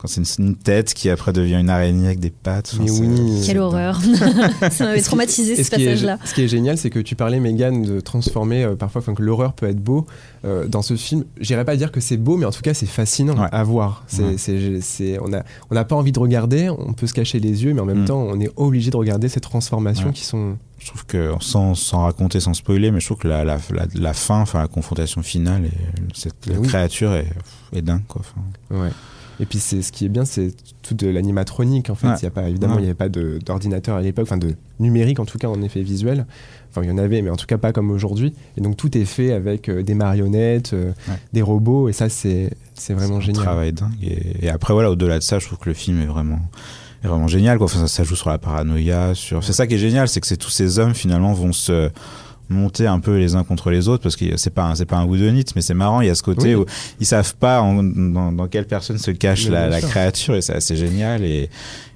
quand 0.00 0.08
c'est 0.08 0.22
une, 0.38 0.46
une 0.46 0.56
tête 0.56 0.94
qui 0.94 1.10
après 1.10 1.32
devient 1.32 1.56
une 1.60 1.68
araignée 1.70 2.06
avec 2.06 2.20
des 2.20 2.30
pattes. 2.30 2.74
Mais 2.80 2.90
oui. 2.90 3.42
quelle 3.46 3.58
horreur 3.58 4.00
ça 4.70 4.84
m'avait 4.84 5.02
traumatisé 5.02 5.56
ce 5.56 5.64
ce 5.64 5.70
qui, 5.70 5.82
est, 5.82 5.86
passage 5.86 6.04
là 6.04 6.18
ce 6.24 6.34
qui 6.34 6.42
est 6.42 6.48
génial, 6.48 6.78
c'est 6.78 6.90
que 6.90 6.98
tu 7.00 7.14
parlais, 7.16 7.38
Megan, 7.40 7.82
de 7.82 8.00
transformer 8.00 8.64
euh, 8.64 8.76
parfois, 8.76 9.02
que 9.02 9.22
l'horreur 9.22 9.52
peut 9.52 9.66
être 9.68 9.80
beau. 9.82 10.06
Euh, 10.44 10.66
dans 10.66 10.82
ce 10.82 10.94
film, 10.96 11.24
j'irais 11.40 11.64
pas 11.64 11.76
dire 11.76 11.92
que 11.92 12.00
c'est 12.00 12.16
beau, 12.16 12.36
mais 12.36 12.46
en 12.46 12.50
tout 12.50 12.62
cas, 12.62 12.72
c'est 12.74 12.86
fascinant 12.86 13.34
Ouais. 13.38 13.48
à 13.52 13.62
voir. 13.62 14.04
Ouais. 14.18 14.36
c'est- 14.38 15.18
on 15.20 15.28
n'a 15.28 15.44
on 15.70 15.74
n'a 15.74 15.84
pas 15.84 15.96
envie 15.96 16.12
de 16.12 16.18
regarder, 16.18 16.70
on 16.70 16.92
peut 16.94 17.06
se 17.06 17.12
cacher 17.14 17.40
les 17.40 17.64
yeux, 17.64 17.74
mais 17.74 17.80
en 17.80 17.84
même 17.86 18.02
Mm. 18.02 18.06
temps, 18.06 18.20
on 18.22 18.40
est 18.40 18.50
obligé 18.56 18.90
de 18.90 18.96
regarder 18.96 19.28
ces 19.28 19.40
transformations 19.40 20.06
Ouais. 20.08 20.12
qui 20.12 20.24
sont. 20.24 20.56
Je 20.78 20.86
trouve 20.86 21.04
que, 21.04 21.32
sans, 21.40 21.74
sans 21.74 22.04
raconter, 22.04 22.40
sans 22.40 22.54
spoiler, 22.54 22.90
mais 22.90 23.00
je 23.00 23.04
trouve 23.06 23.18
que 23.18 23.28
la, 23.28 23.44
la, 23.44 23.58
la, 23.70 23.86
la 23.94 24.12
fin, 24.14 24.40
enfin, 24.40 24.60
la 24.60 24.68
confrontation 24.68 25.22
finale, 25.22 25.66
et 25.66 25.70
cette 26.14 26.36
oui. 26.48 26.66
créature 26.66 27.12
est, 27.12 27.26
est 27.74 27.82
dingue, 27.82 28.00
quoi. 28.08 28.22
Ouais. 28.70 28.88
Et 29.40 29.46
puis 29.46 29.58
c'est 29.58 29.80
ce 29.82 29.90
qui 29.90 30.04
est 30.04 30.08
bien, 30.08 30.24
c'est 30.24 30.52
tout 30.82 30.94
de 30.94 31.08
l'animatronique 31.08 31.88
en 31.90 31.94
fait. 31.94 32.06
Ouais. 32.08 32.14
Y 32.22 32.26
a 32.26 32.30
pas 32.30 32.48
évidemment, 32.48 32.74
Ouais. 32.74 32.80
il 32.80 32.84
n'y 32.84 32.90
avait 32.90 32.94
pas 32.94 33.08
d'ordinateur 33.08 33.96
à 33.96 34.02
l'époque, 34.02 34.24
enfin 34.28 34.36
de 34.36 34.54
numérique 34.78 35.18
en 35.18 35.24
tout 35.24 35.38
cas 35.38 35.48
en 35.48 35.62
effet 35.62 35.82
visuel. 35.82 36.26
Enfin 36.70 36.82
il 36.82 36.88
y 36.88 36.92
en 36.92 36.98
avait, 36.98 37.22
mais 37.22 37.30
en 37.30 37.36
tout 37.36 37.46
cas 37.46 37.56
pas 37.58 37.72
comme 37.72 37.90
aujourd'hui. 37.90 38.34
Et 38.56 38.60
donc 38.60 38.76
tout 38.76 38.96
est 38.98 39.04
fait 39.04 39.32
avec 39.32 39.68
euh, 39.68 39.82
des 39.82 39.94
marionnettes, 39.94 40.72
euh, 40.74 40.92
Ouais. 41.08 41.14
des 41.32 41.42
robots, 41.42 41.88
et 41.88 41.92
ça 41.92 42.08
c'est 42.08 42.50
c'est 42.74 42.92
vraiment 42.94 43.16
un 43.16 43.20
génial. 43.20 43.42
travail 43.42 43.72
dingue. 43.72 43.92
Et, 44.02 44.46
et 44.46 44.50
après, 44.50 44.72
voilà, 44.74 44.90
au-delà 44.90 45.18
de 45.18 45.22
ça, 45.22 45.38
je 45.38 45.46
trouve 45.46 45.58
que 45.58 45.68
le 45.68 45.74
film 45.74 46.00
est 46.00 46.06
vraiment, 46.06 46.38
est 47.04 47.08
vraiment 47.08 47.26
génial. 47.28 47.58
Quoi. 47.58 47.66
Enfin, 47.66 47.80
ça, 47.80 47.88
ça 47.88 48.04
joue 48.04 48.16
sur 48.16 48.30
la 48.30 48.38
paranoïa. 48.38 49.14
Sur... 49.14 49.44
C'est 49.44 49.52
ça 49.52 49.66
qui 49.66 49.74
est 49.74 49.78
génial, 49.78 50.08
c'est 50.08 50.20
que 50.20 50.26
c'est 50.26 50.38
tous 50.38 50.48
ces 50.50 50.78
hommes 50.78 50.94
finalement 50.94 51.32
vont 51.34 51.52
se 51.52 51.90
monter 52.50 52.86
un 52.86 53.00
peu 53.00 53.16
les 53.18 53.34
uns 53.36 53.44
contre 53.44 53.70
les 53.70 53.88
autres 53.88 54.02
parce 54.02 54.16
que 54.16 54.36
c'est 54.36 54.50
pas 54.50 54.64
un, 54.70 54.74
c'est 54.74 54.84
pas 54.84 54.96
un 54.98 55.04
whodunit 55.06 55.44
mais 55.56 55.62
c'est 55.62 55.74
marrant 55.74 56.00
il 56.00 56.08
y 56.08 56.10
a 56.10 56.14
ce 56.14 56.22
côté 56.22 56.54
Oui. 56.56 56.62
où 56.62 56.66
ils 57.00 57.06
savent 57.06 57.34
pas 57.36 57.62
en- 57.62 57.82
dans, 57.82 58.32
dans 58.32 58.48
quelle 58.48 58.66
personne 58.66 58.98
se 58.98 59.10
cache 59.12 59.48
la, 59.48 59.80
créature 59.80 60.34
et 60.34 60.42
c'est 60.42 60.54
assez 60.54 60.74
génial 60.76 61.24
et, 61.24 61.48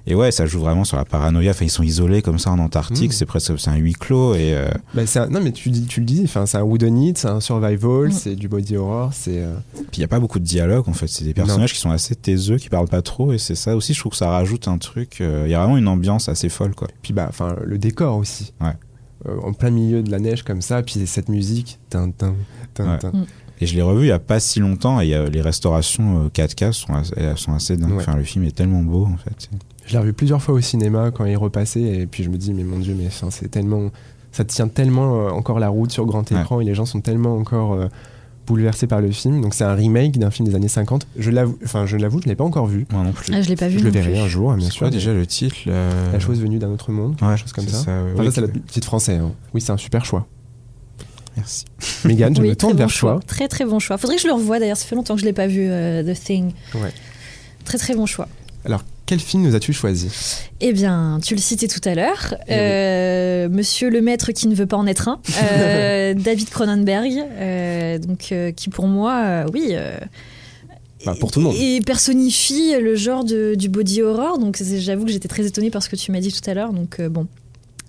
et 0.07 0.15
ouais 0.15 0.31
ça 0.31 0.45
joue 0.45 0.59
vraiment 0.61 0.83
sur 0.85 0.95
la 0.97 1.03
paranoïa 1.05 1.51
enfin 1.51 1.65
ils 1.65 1.69
sont 1.69 1.83
isolés 1.83 2.21
comme 2.21 2.39
ça 2.39 2.51
en 2.51 2.59
Antarctique 2.59 3.09
Mm. 3.09 3.13
c'est 3.13 3.25
presque 3.25 3.59
c'est 3.59 3.69
un 3.69 3.75
huis 3.75 3.93
clos 3.93 4.33
et 4.35 4.53
euh, 4.55 4.69
Bah, 4.93 5.01
un- 5.15 5.27
non 5.27 5.41
mais 5.41 5.51
tu, 5.51 5.69
dis, 5.71 5.85
tu 5.85 5.99
le 5.99 6.05
dis, 6.05 6.21
enfin, 6.23 6.45
c'est 6.45 6.57
un 6.57 6.63
wooden 6.63 7.13
c'est 7.15 7.27
un 7.27 7.39
survival, 7.41 8.07
Mm. 8.07 8.11
c'est 8.11 8.35
du 8.35 8.47
body 8.47 8.77
horror, 8.77 9.11
c'est 9.13 9.39
euh, 9.41 9.53
Puis 9.73 9.85
il 9.95 9.99
n'y 9.99 10.05
a 10.05 10.07
pas 10.07 10.19
beaucoup 10.19 10.39
de 10.39 10.45
dialogue 10.45 10.87
en 10.87 10.93
fait, 10.93 11.07
c'est 11.07 11.25
des 11.25 11.33
personnages 11.33 11.73
qui 11.73 11.79
sont 11.79 11.91
assez 11.91 12.15
taiseux, 12.15 12.57
qui 12.57 12.69
parlent 12.69 12.87
pas 12.87 13.01
trop, 13.01 13.33
et 13.33 13.37
c'est 13.37 13.55
ça 13.55 13.75
aussi, 13.75 13.93
je 13.93 13.99
trouve 13.99 14.11
que 14.11 14.17
ça 14.17 14.29
rajoute 14.29 14.67
un 14.69 14.77
truc. 14.77 15.19
euh, 15.21 15.43
Il 15.45 15.51
y 15.51 15.55
a 15.55 15.59
vraiment 15.59 15.77
une 15.77 15.87
ambiance 15.89 16.29
assez 16.29 16.47
folle 16.49 16.73
quoi. 16.75 16.87
puis 17.01 17.11
bah 17.13 17.25
enfin 17.29 17.55
le 17.65 17.77
décor 17.77 18.17
aussi. 18.17 18.53
Ouais. 18.61 18.69
Euh, 19.27 19.37
en 19.43 19.53
plein 19.53 19.71
milieu 19.71 20.03
de 20.03 20.11
la 20.11 20.19
neige 20.19 20.43
comme 20.43 20.61
ça, 20.61 20.83
puis 20.83 21.05
cette 21.07 21.29
musique, 21.29 21.79
tin, 21.89 22.11
tin, 22.11 22.35
tin, 22.73 22.91
Ouais. 22.93 22.99
tin. 22.99 23.11
Et 23.61 23.65
je 23.65 23.75
l'ai 23.75 23.81
revu 23.81 24.05
il 24.05 24.09
y 24.09 24.11
a 24.11 24.19
pas 24.19 24.39
si 24.39 24.59
longtemps, 24.59 24.99
et 25.01 25.05
il 25.05 25.09
y 25.09 25.13
a- 25.15 25.25
les 25.29 25.41
restaurations 25.41 26.25
euh, 26.25 26.29
4K 26.29 26.71
sont 26.73 26.93
assez, 26.93 27.13
elles 27.17 27.37
sont 27.37 27.53
assez 27.53 27.77
dingues. 27.77 27.91
Ouais. 27.91 27.97
Enfin, 28.01 28.15
le 28.17 28.23
film 28.23 28.43
est 28.45 28.55
tellement 28.55 28.81
beau 28.83 29.05
en 29.05 29.17
fait. 29.17 29.49
Je 29.85 29.93
l'ai 29.93 29.99
revu 29.99 30.13
plusieurs 30.13 30.41
fois 30.41 30.53
au 30.55 30.61
cinéma 30.61 31.11
quand 31.11 31.25
il 31.25 31.37
repassait 31.37 31.81
et 31.81 32.05
puis 32.07 32.23
je 32.23 32.29
me 32.29 32.37
dis 32.37 32.53
mais 32.53 32.63
mon 32.63 32.79
dieu 32.79 32.95
mais 32.97 33.07
c'est 33.29 33.49
tellement 33.49 33.89
ça 34.31 34.43
tient 34.43 34.67
tellement 34.67 35.27
euh, 35.27 35.29
encore 35.29 35.59
la 35.59 35.69
route 35.69 35.91
sur 35.91 36.05
grand 36.05 36.29
Ouais. 36.31 36.41
écran 36.41 36.59
et 36.59 36.65
les 36.65 36.75
gens 36.75 36.85
sont 36.85 37.01
tellement 37.01 37.37
encore 37.37 37.73
euh, 37.73 37.87
bouleversés 38.47 38.87
par 38.87 39.01
le 39.01 39.11
film 39.11 39.41
donc 39.41 39.53
c'est 39.53 39.63
un 39.63 39.73
remake 39.73 40.17
d'un 40.19 40.29
film 40.31 40.47
des 40.47 40.55
années 40.55 40.67
50 40.67 41.07
je 41.17 41.31
l'avoue 41.31 41.57
enfin 41.63 41.85
je 41.85 41.97
l'avoue 41.97 42.21
je 42.21 42.27
l'ai 42.27 42.35
pas 42.35 42.43
encore 42.43 42.67
vu 42.67 42.85
Moi 42.91 43.03
non 43.03 43.11
plus. 43.11 43.33
ah, 43.33 43.41
je 43.41 43.49
l'ai 43.49 43.55
pas 43.55 43.67
vu 43.67 43.79
je 43.79 43.83
le 43.83 43.89
verrai 43.89 44.11
plus. 44.11 44.19
un 44.21 44.27
jour 44.27 44.53
bien 44.53 44.69
sûr 44.69 44.79
quoi 44.79 44.89
déjà 44.89 45.13
le 45.13 45.25
titre 45.25 45.55
la 45.65 46.19
chose 46.19 46.39
venue 46.41 46.59
d'un 46.59 46.69
autre 46.69 46.91
monde 46.91 47.15
Ouais, 47.21 47.27
quelque 47.29 47.37
chose 47.39 47.53
comme 47.53 47.65
c'est 47.67 47.75
ça, 47.85 47.91
ouais, 48.03 48.11
Enfin, 48.13 48.21
oui, 48.23 48.25
ça, 48.27 48.31
c'est 48.33 48.41
le 48.41 48.51
titre 48.61 48.85
français 48.87 49.15
hein. 49.15 49.31
oui 49.53 49.61
c'est 49.61 49.71
un 49.71 49.77
super 49.77 50.05
choix 50.05 50.27
Merci. 51.37 51.65
Mégane 52.05 52.33
je 52.33 52.41
Oui, 52.41 52.47
me 52.49 52.55
tourne 52.55 52.73
bon 52.73 52.77
vers 52.79 52.89
choix. 52.89 53.11
toi 53.15 53.21
Très 53.27 53.47
très 53.49 53.65
bon 53.65 53.77
choix. 53.79 53.97
Faudrait 53.97 54.15
que 54.15 54.21
je 54.21 54.27
le 54.27 54.33
revoie 54.33 54.57
d'ailleurs, 54.57 54.77
ça 54.77 54.85
fait 54.85 54.95
longtemps 54.95 55.15
que 55.15 55.19
je 55.19 55.25
l'ai 55.25 55.33
pas 55.33 55.47
vu, 55.47 55.65
euh, 55.67 56.01
The 56.01 56.17
Thing. 56.17 56.53
Ouais. 56.75 56.93
Très 57.65 57.77
très 57.77 57.93
bon 57.93 58.05
choix. 58.05 58.29
alors 58.63 58.83
quel 59.05 59.19
film 59.19 59.43
nous 59.43 59.55
as-tu 59.55 59.71
choisi? 59.73 60.09
Eh 60.61 60.73
bien, 60.73 61.19
tu 61.23 61.35
le 61.35 61.41
citais 61.41 61.67
tout 61.67 61.81
à 61.87 61.93
l'heure, 61.95 62.33
Eh 62.47 62.51
oui. 62.53 62.57
euh, 62.59 63.49
Monsieur 63.49 63.89
le 63.89 64.01
maître 64.01 64.31
qui 64.31 64.47
ne 64.47 64.55
veut 64.55 64.65
pas 64.65 64.77
en 64.77 64.87
être 64.87 65.07
un, 65.07 65.19
euh, 65.41 66.13
David 66.17 66.49
Cronenberg, 66.49 67.11
euh, 67.37 67.97
donc 67.99 68.33
qui 68.55 68.69
pour 68.69 68.87
moi, 68.87 69.45
oui, 69.53 69.75
Bah, 71.05 71.15
pour 71.19 71.31
tout 71.31 71.39
le 71.39 71.45
monde. 71.45 71.55
et 71.59 71.81
personnifie 71.81 72.73
le 72.81 72.95
genre 72.95 73.23
de- 73.23 73.53
du 73.55 73.69
body 73.69 74.01
horror. 74.01 74.39
Donc 74.39 74.61
j'avoue 74.61 75.05
que 75.05 75.11
j'étais 75.11 75.27
très 75.27 75.45
étonnée 75.45 75.69
par 75.69 75.83
ce 75.83 75.89
que 75.89 75.95
tu 75.95 76.11
m'as 76.11 76.19
dit 76.19 76.31
tout 76.31 76.49
à 76.49 76.53
l'heure. 76.53 76.73
Donc 76.73 76.99
bon, 77.01 77.27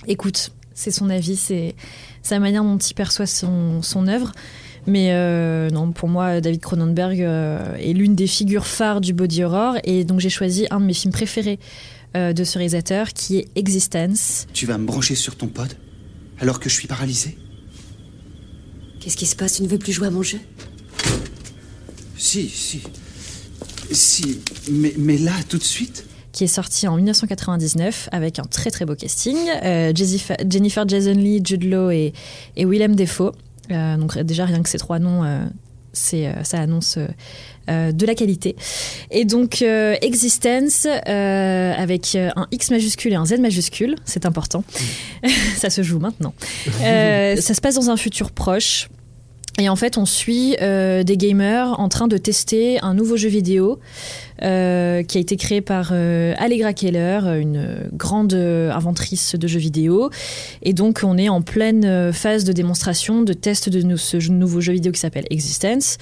écoute, 0.06 0.50
c'est 0.74 0.90
son 0.90 1.08
avis, 1.08 1.36
c'est 1.36 1.74
sa 2.22 2.38
manière 2.38 2.62
dont 2.62 2.76
il 2.76 2.94
perçoit 2.94 3.26
son, 3.26 3.80
son 3.82 4.06
œuvre. 4.08 4.32
Mais 4.86 5.08
euh, 5.10 5.68
non, 5.70 5.92
pour 5.92 6.08
moi, 6.08 6.40
David 6.40 6.60
Cronenberg 6.60 7.20
euh, 7.20 7.74
est 7.76 7.92
l'une 7.92 8.14
des 8.14 8.26
figures 8.26 8.66
phares 8.66 9.00
du 9.00 9.12
body 9.12 9.42
horror. 9.42 9.76
Et 9.84 10.04
donc 10.04 10.20
j'ai 10.20 10.30
choisi 10.30 10.66
un 10.70 10.80
de 10.80 10.86
mes 10.86 10.94
films 10.94 11.12
préférés 11.12 11.58
euh, 12.16 12.32
de 12.32 12.44
ce 12.44 12.58
réalisateur, 12.58 13.12
qui 13.12 13.38
est 13.38 13.48
Existence. 13.56 14.46
Tu 14.52 14.66
vas 14.66 14.78
me 14.78 14.86
brancher 14.86 15.14
sur 15.14 15.36
ton 15.36 15.48
pod 15.48 15.72
alors 16.38 16.60
que 16.60 16.68
je 16.68 16.74
suis 16.74 16.86
paralysé? 16.86 17.36
Qu'est-ce 19.00 19.16
qui 19.16 19.26
se 19.26 19.36
passe? 19.36 19.54
Tu 19.54 19.62
ne 19.62 19.68
veux 19.68 19.78
plus 19.78 19.92
jouer 19.92 20.08
à 20.08 20.10
mon 20.10 20.22
jeu? 20.22 20.38
Si, 22.16 22.48
si. 22.48 22.82
Si, 23.90 24.40
mais, 24.70 24.94
mais 24.98 25.18
là, 25.18 25.32
tout 25.48 25.58
de 25.58 25.62
suite? 25.62 26.06
Qui 26.32 26.44
est 26.44 26.48
sorti 26.48 26.86
en 26.86 26.96
1999 26.96 28.08
avec 28.12 28.38
un 28.38 28.44
très 28.44 28.70
très 28.70 28.84
beau 28.84 28.94
casting. 28.94 29.36
Euh, 29.64 29.92
Jennifer 29.94 30.88
Jason 30.88 31.14
Leigh, 31.14 31.40
Jude 31.44 31.64
Law 31.64 31.90
et, 31.90 32.12
et 32.56 32.64
Willem 32.66 32.94
Dafoe. 32.94 33.32
Euh, 33.70 33.96
donc 33.96 34.18
déjà 34.18 34.44
rien 34.44 34.62
que 34.62 34.68
ces 34.68 34.78
trois 34.78 34.98
noms, 34.98 35.24
euh, 35.24 35.44
c'est 35.92 36.32
ça 36.44 36.60
annonce 36.60 36.98
de 37.68 38.06
la 38.06 38.14
qualité. 38.14 38.54
Et 39.10 39.24
donc 39.24 39.62
Existence 39.62 40.86
avec 40.86 42.14
un 42.14 42.46
X 42.52 42.70
majuscule 42.70 43.12
et 43.12 43.16
un 43.16 43.24
Z 43.24 43.38
majuscule, 43.38 43.96
c'est 44.04 44.26
important. 44.26 44.62
ça 45.56 45.70
se 45.70 45.82
joue 45.82 45.98
maintenant. 45.98 46.34
ça 46.80 47.54
se 47.54 47.60
passe 47.60 47.76
dans 47.76 47.90
un 47.90 47.96
futur 47.96 48.30
proche. 48.30 48.88
Et 49.58 49.68
en 49.68 49.76
fait, 49.76 49.96
on 49.96 50.04
suit 50.04 50.56
euh, 50.60 51.02
des 51.02 51.16
gamers 51.16 51.80
en 51.80 51.88
train 51.88 52.08
de 52.08 52.18
tester 52.18 52.78
un 52.82 52.94
nouveau 52.94 53.16
jeu 53.16 53.28
vidéo 53.28 53.78
euh, 54.42 55.02
qui 55.02 55.18
a 55.18 55.20
été 55.20 55.36
créé 55.36 55.60
par 55.60 55.90
euh, 55.92 56.34
Allegra 56.38 56.72
Keller, 56.72 57.20
une 57.40 57.88
grande 57.92 58.34
inventrice 58.34 59.34
de 59.34 59.46
jeux 59.46 59.58
vidéo. 59.58 60.10
Et 60.62 60.72
donc, 60.72 61.00
on 61.02 61.16
est 61.16 61.28
en 61.28 61.42
pleine 61.42 62.12
phase 62.12 62.44
de 62.44 62.52
démonstration, 62.52 63.22
de 63.22 63.32
test 63.32 63.68
de 63.68 63.96
ce 63.96 64.30
nouveau 64.30 64.60
jeu 64.60 64.72
vidéo 64.72 64.92
qui 64.92 65.00
s'appelle 65.00 65.26
Existence. 65.30 65.98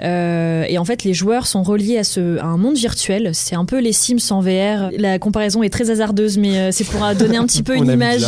et 0.00 0.76
en 0.78 0.84
fait, 0.84 1.04
les 1.04 1.14
joueurs 1.14 1.46
sont 1.46 1.62
reliés 1.62 1.98
à, 1.98 2.04
ce, 2.04 2.38
à 2.38 2.46
un 2.46 2.56
monde 2.56 2.76
virtuel. 2.76 3.30
C'est 3.34 3.56
un 3.56 3.64
peu 3.64 3.80
les 3.80 3.92
Sims 3.92 4.30
en 4.30 4.40
VR. 4.40 4.90
La 4.98 5.18
comparaison 5.18 5.62
est 5.62 5.70
très 5.70 5.90
hasardeuse, 5.90 6.38
mais 6.38 6.72
c'est 6.72 6.84
pour 6.84 7.00
donner 7.18 7.36
un 7.36 7.46
petit 7.46 7.62
peu 7.62 7.76
une 7.76 7.90
image. 7.90 8.22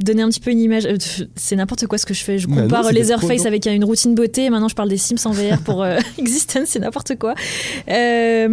donner 0.00 0.22
un 0.22 0.28
petit 0.28 0.40
peu 0.40 0.50
une 0.50 0.60
image. 0.60 0.88
c'est 1.34 1.56
n'importe 1.56 1.86
quoi 1.86 1.98
ce 1.98 2.06
que 2.06 2.14
je 2.14 2.22
fais. 2.22 2.38
Je 2.38 2.46
compare 2.46 2.90
les 2.92 3.00
Leatherface 3.00 3.46
avec 3.46 3.66
une 3.66 3.84
routine 3.84 4.14
beauté. 4.14 4.48
Maintenant, 4.50 4.68
je 4.68 4.74
parle 4.74 4.88
des 4.88 4.98
Sims 4.98 5.26
en 5.26 5.32
VR 5.32 5.58
pour 5.62 5.84
Existence. 6.18 6.68
C'est 6.68 6.80
n'importe 6.80 7.16
quoi. 7.18 7.34
Euh, 7.88 8.45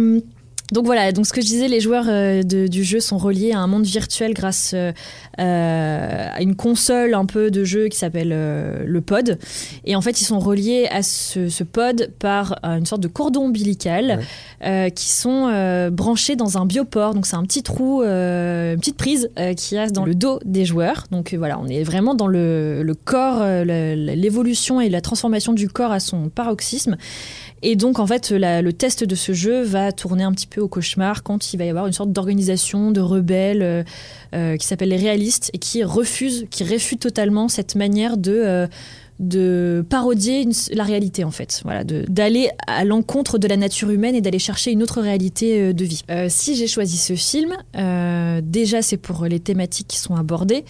donc 0.72 0.86
voilà, 0.86 1.12
donc 1.12 1.26
ce 1.26 1.32
que 1.32 1.42
je 1.42 1.46
disais, 1.46 1.68
les 1.68 1.78
joueurs 1.78 2.06
euh, 2.08 2.42
du 2.42 2.84
jeu 2.84 2.98
sont 2.98 3.18
reliés 3.18 3.52
à 3.52 3.58
un 3.58 3.66
monde 3.66 3.84
virtuel 3.84 4.32
grâce 4.32 4.74
euh, 4.74 4.92
à 5.38 6.40
une 6.40 6.56
console 6.56 7.12
un 7.12 7.26
peu 7.26 7.50
de 7.50 7.64
jeu 7.64 7.88
qui 7.88 7.98
s'appelle 7.98 8.30
le 8.30 9.00
pod. 9.02 9.38
Et 9.84 9.94
en 9.94 10.00
fait, 10.00 10.22
ils 10.22 10.24
sont 10.24 10.38
reliés 10.38 10.88
à 10.90 11.02
ce, 11.02 11.62
pod 11.64 12.10
par 12.18 12.58
une 12.64 12.86
sorte 12.86 13.02
de 13.02 13.08
cordon 13.08 13.46
ombilical 13.46 14.20
qui 14.94 15.08
sont 15.10 15.90
branchés 15.92 16.34
dans 16.34 16.56
un 16.56 16.64
bioport. 16.64 17.14
Donc 17.14 17.26
c'est 17.26 17.36
un 17.36 17.42
petit 17.42 17.62
trou, 17.62 18.02
une 18.02 18.78
petite 18.78 18.96
prise 18.96 19.30
qui 19.56 19.76
reste 19.76 19.94
dans 19.94 20.04
le 20.04 20.14
dos 20.14 20.40
des 20.44 20.64
joueurs. 20.64 21.04
Donc 21.10 21.34
voilà, 21.34 21.58
on 21.60 21.66
est 21.66 21.82
vraiment 21.82 22.14
dans 22.14 22.26
le, 22.26 22.82
le 22.82 22.94
corps, 22.94 23.44
l'évolution 23.64 24.80
et 24.80 24.88
la 24.88 25.00
transformation 25.00 25.52
du 25.52 25.68
corps 25.68 25.92
à 25.92 26.00
son 26.00 26.30
paroxysme. 26.30 26.96
Et 27.66 27.76
donc, 27.76 27.98
en 27.98 28.06
fait, 28.06 28.30
le 28.30 28.70
test 28.72 29.04
de 29.04 29.14
ce 29.14 29.32
jeu 29.32 29.62
va 29.62 29.90
tourner 29.90 30.22
un 30.22 30.32
petit 30.32 30.46
peu 30.46 30.60
au 30.60 30.68
cauchemar 30.68 31.22
quand 31.22 31.54
il 31.54 31.56
va 31.56 31.64
y 31.64 31.70
avoir 31.70 31.86
une 31.86 31.94
sorte 31.94 32.12
d'organisation 32.12 32.90
de 32.90 33.00
rebelles 33.00 33.62
euh, 33.62 33.82
euh, 34.34 34.58
qui 34.58 34.66
s'appelle 34.66 34.90
les 34.90 34.98
réalistes 34.98 35.50
et 35.54 35.58
qui 35.58 35.82
refuse, 35.82 36.44
qui 36.50 36.62
réfute 36.62 37.00
totalement 37.00 37.48
cette 37.48 37.74
manière 37.74 38.18
de. 38.18 38.68
Euh, 39.20 39.24
de 39.24 39.84
parodier 39.88 40.48
la 40.72 40.84
réalité 40.84 41.24
en 41.24 41.30
fait, 41.30 41.60
voilà, 41.64 41.84
d'aller 41.84 42.50
à 42.66 42.84
l'encontre 42.84 43.38
de 43.38 43.46
la 43.46 43.56
nature 43.56 43.90
humaine 43.90 44.14
et 44.14 44.20
d'aller 44.20 44.38
chercher 44.38 44.72
une 44.72 44.82
autre 44.82 45.00
réalité 45.00 45.72
de 45.72 45.84
vie. 45.84 46.02
si 46.28 46.56
j'ai 46.56 46.66
choisi 46.66 46.96
ce 46.96 47.14
film, 47.14 47.54
déjà 48.42 48.82
c'est 48.82 48.96
pour 48.96 49.24
les 49.26 49.40
thématiques 49.40 49.88
qui 49.88 49.98
sont 49.98 50.14
abordées. 50.16 50.64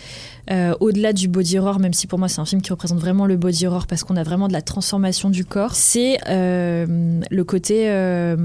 Euh, 0.50 0.74
au-delà 0.80 1.14
du 1.14 1.26
body 1.26 1.58
horror, 1.58 1.78
même 1.78 1.94
si 1.94 2.06
pour 2.06 2.18
moi 2.18 2.28
c'est 2.28 2.40
un 2.40 2.44
film 2.44 2.60
qui 2.60 2.70
représente 2.70 2.98
vraiment 2.98 3.24
le 3.24 3.36
body 3.36 3.66
horror 3.66 3.86
parce 3.86 4.04
qu'on 4.04 4.16
a 4.16 4.22
vraiment 4.22 4.46
de 4.46 4.52
la 4.52 4.60
transformation 4.60 5.30
du 5.30 5.44
corps, 5.44 5.74
c'est 5.74 6.18
euh, 6.28 7.20
le 7.30 7.44
côté 7.44 7.88
euh, 7.88 8.36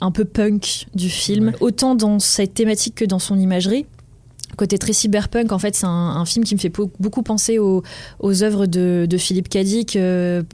un 0.00 0.10
peu 0.10 0.24
punk 0.24 0.86
du 0.94 1.08
film, 1.08 1.52
autant 1.60 1.94
dans 1.94 2.18
cette 2.18 2.54
thématique 2.54 2.96
que 2.96 3.04
dans 3.04 3.20
son 3.20 3.38
imagerie 3.38 3.86
côté 4.54 4.78
très 4.78 4.92
cyberpunk, 4.92 5.52
en 5.52 5.58
fait, 5.58 5.74
c'est 5.74 5.86
un, 5.86 6.24
film 6.24 6.44
qui 6.44 6.54
me 6.54 6.60
fait 6.60 6.72
beaucoup 6.98 7.22
penser 7.22 7.58
aux, 7.58 7.82
œuvres 8.42 8.66
de, 8.66 9.06
de 9.08 9.16
Philippe 9.18 9.48
Cadic. 9.48 9.98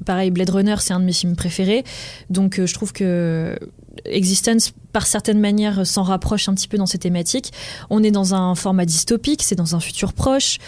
pareil, 0.04 0.30
Blade 0.30 0.50
Runner, 0.50 0.76
c'est 0.78 0.92
un 0.92 1.00
de 1.00 1.04
mes 1.04 1.12
films 1.12 1.36
préférés. 1.36 1.84
Donc, 2.28 2.60
je 2.64 2.74
trouve 2.74 2.92
que 2.92 3.56
Existence, 4.04 4.72
par 4.92 5.06
certaines 5.06 5.40
manières, 5.40 5.86
s'en 5.86 6.02
rapproche 6.02 6.48
un 6.48 6.54
petit 6.54 6.68
peu 6.68 6.78
dans 6.78 6.86
ces 6.86 6.98
thématiques. 6.98 7.52
On 7.90 8.02
est 8.02 8.10
dans 8.10 8.34
un 8.34 8.54
format 8.54 8.84
dystopique, 8.84 9.42
c'est 9.42 9.56
dans 9.56 9.74
un 9.74 9.80
futur 9.80 10.12
proche. 10.12 10.58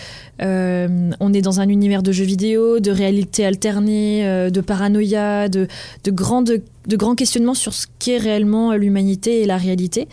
Euh, 0.43 1.11
on 1.21 1.33
est 1.33 1.41
dans 1.41 1.61
un 1.61 1.69
univers 1.69 2.03
de 2.03 2.13
jeux 2.13 2.25
vidéo, 2.25 2.81
de 2.81 2.91
réalité 2.91 3.45
alternée, 3.45 4.27
euh, 4.27 4.51
de 4.51 4.61
paranoïa, 4.61 5.49
de, 5.49 5.69
de 6.05 6.11
grands 6.11 7.15
questionnements 7.15 7.55
sur 7.55 7.75
ce 7.75 7.87
qu'est 7.99 8.19
réellement 8.19 8.75
l'humanité 8.75 9.43
et 9.43 9.47
la 9.47 9.57
réalité. 9.57 10.09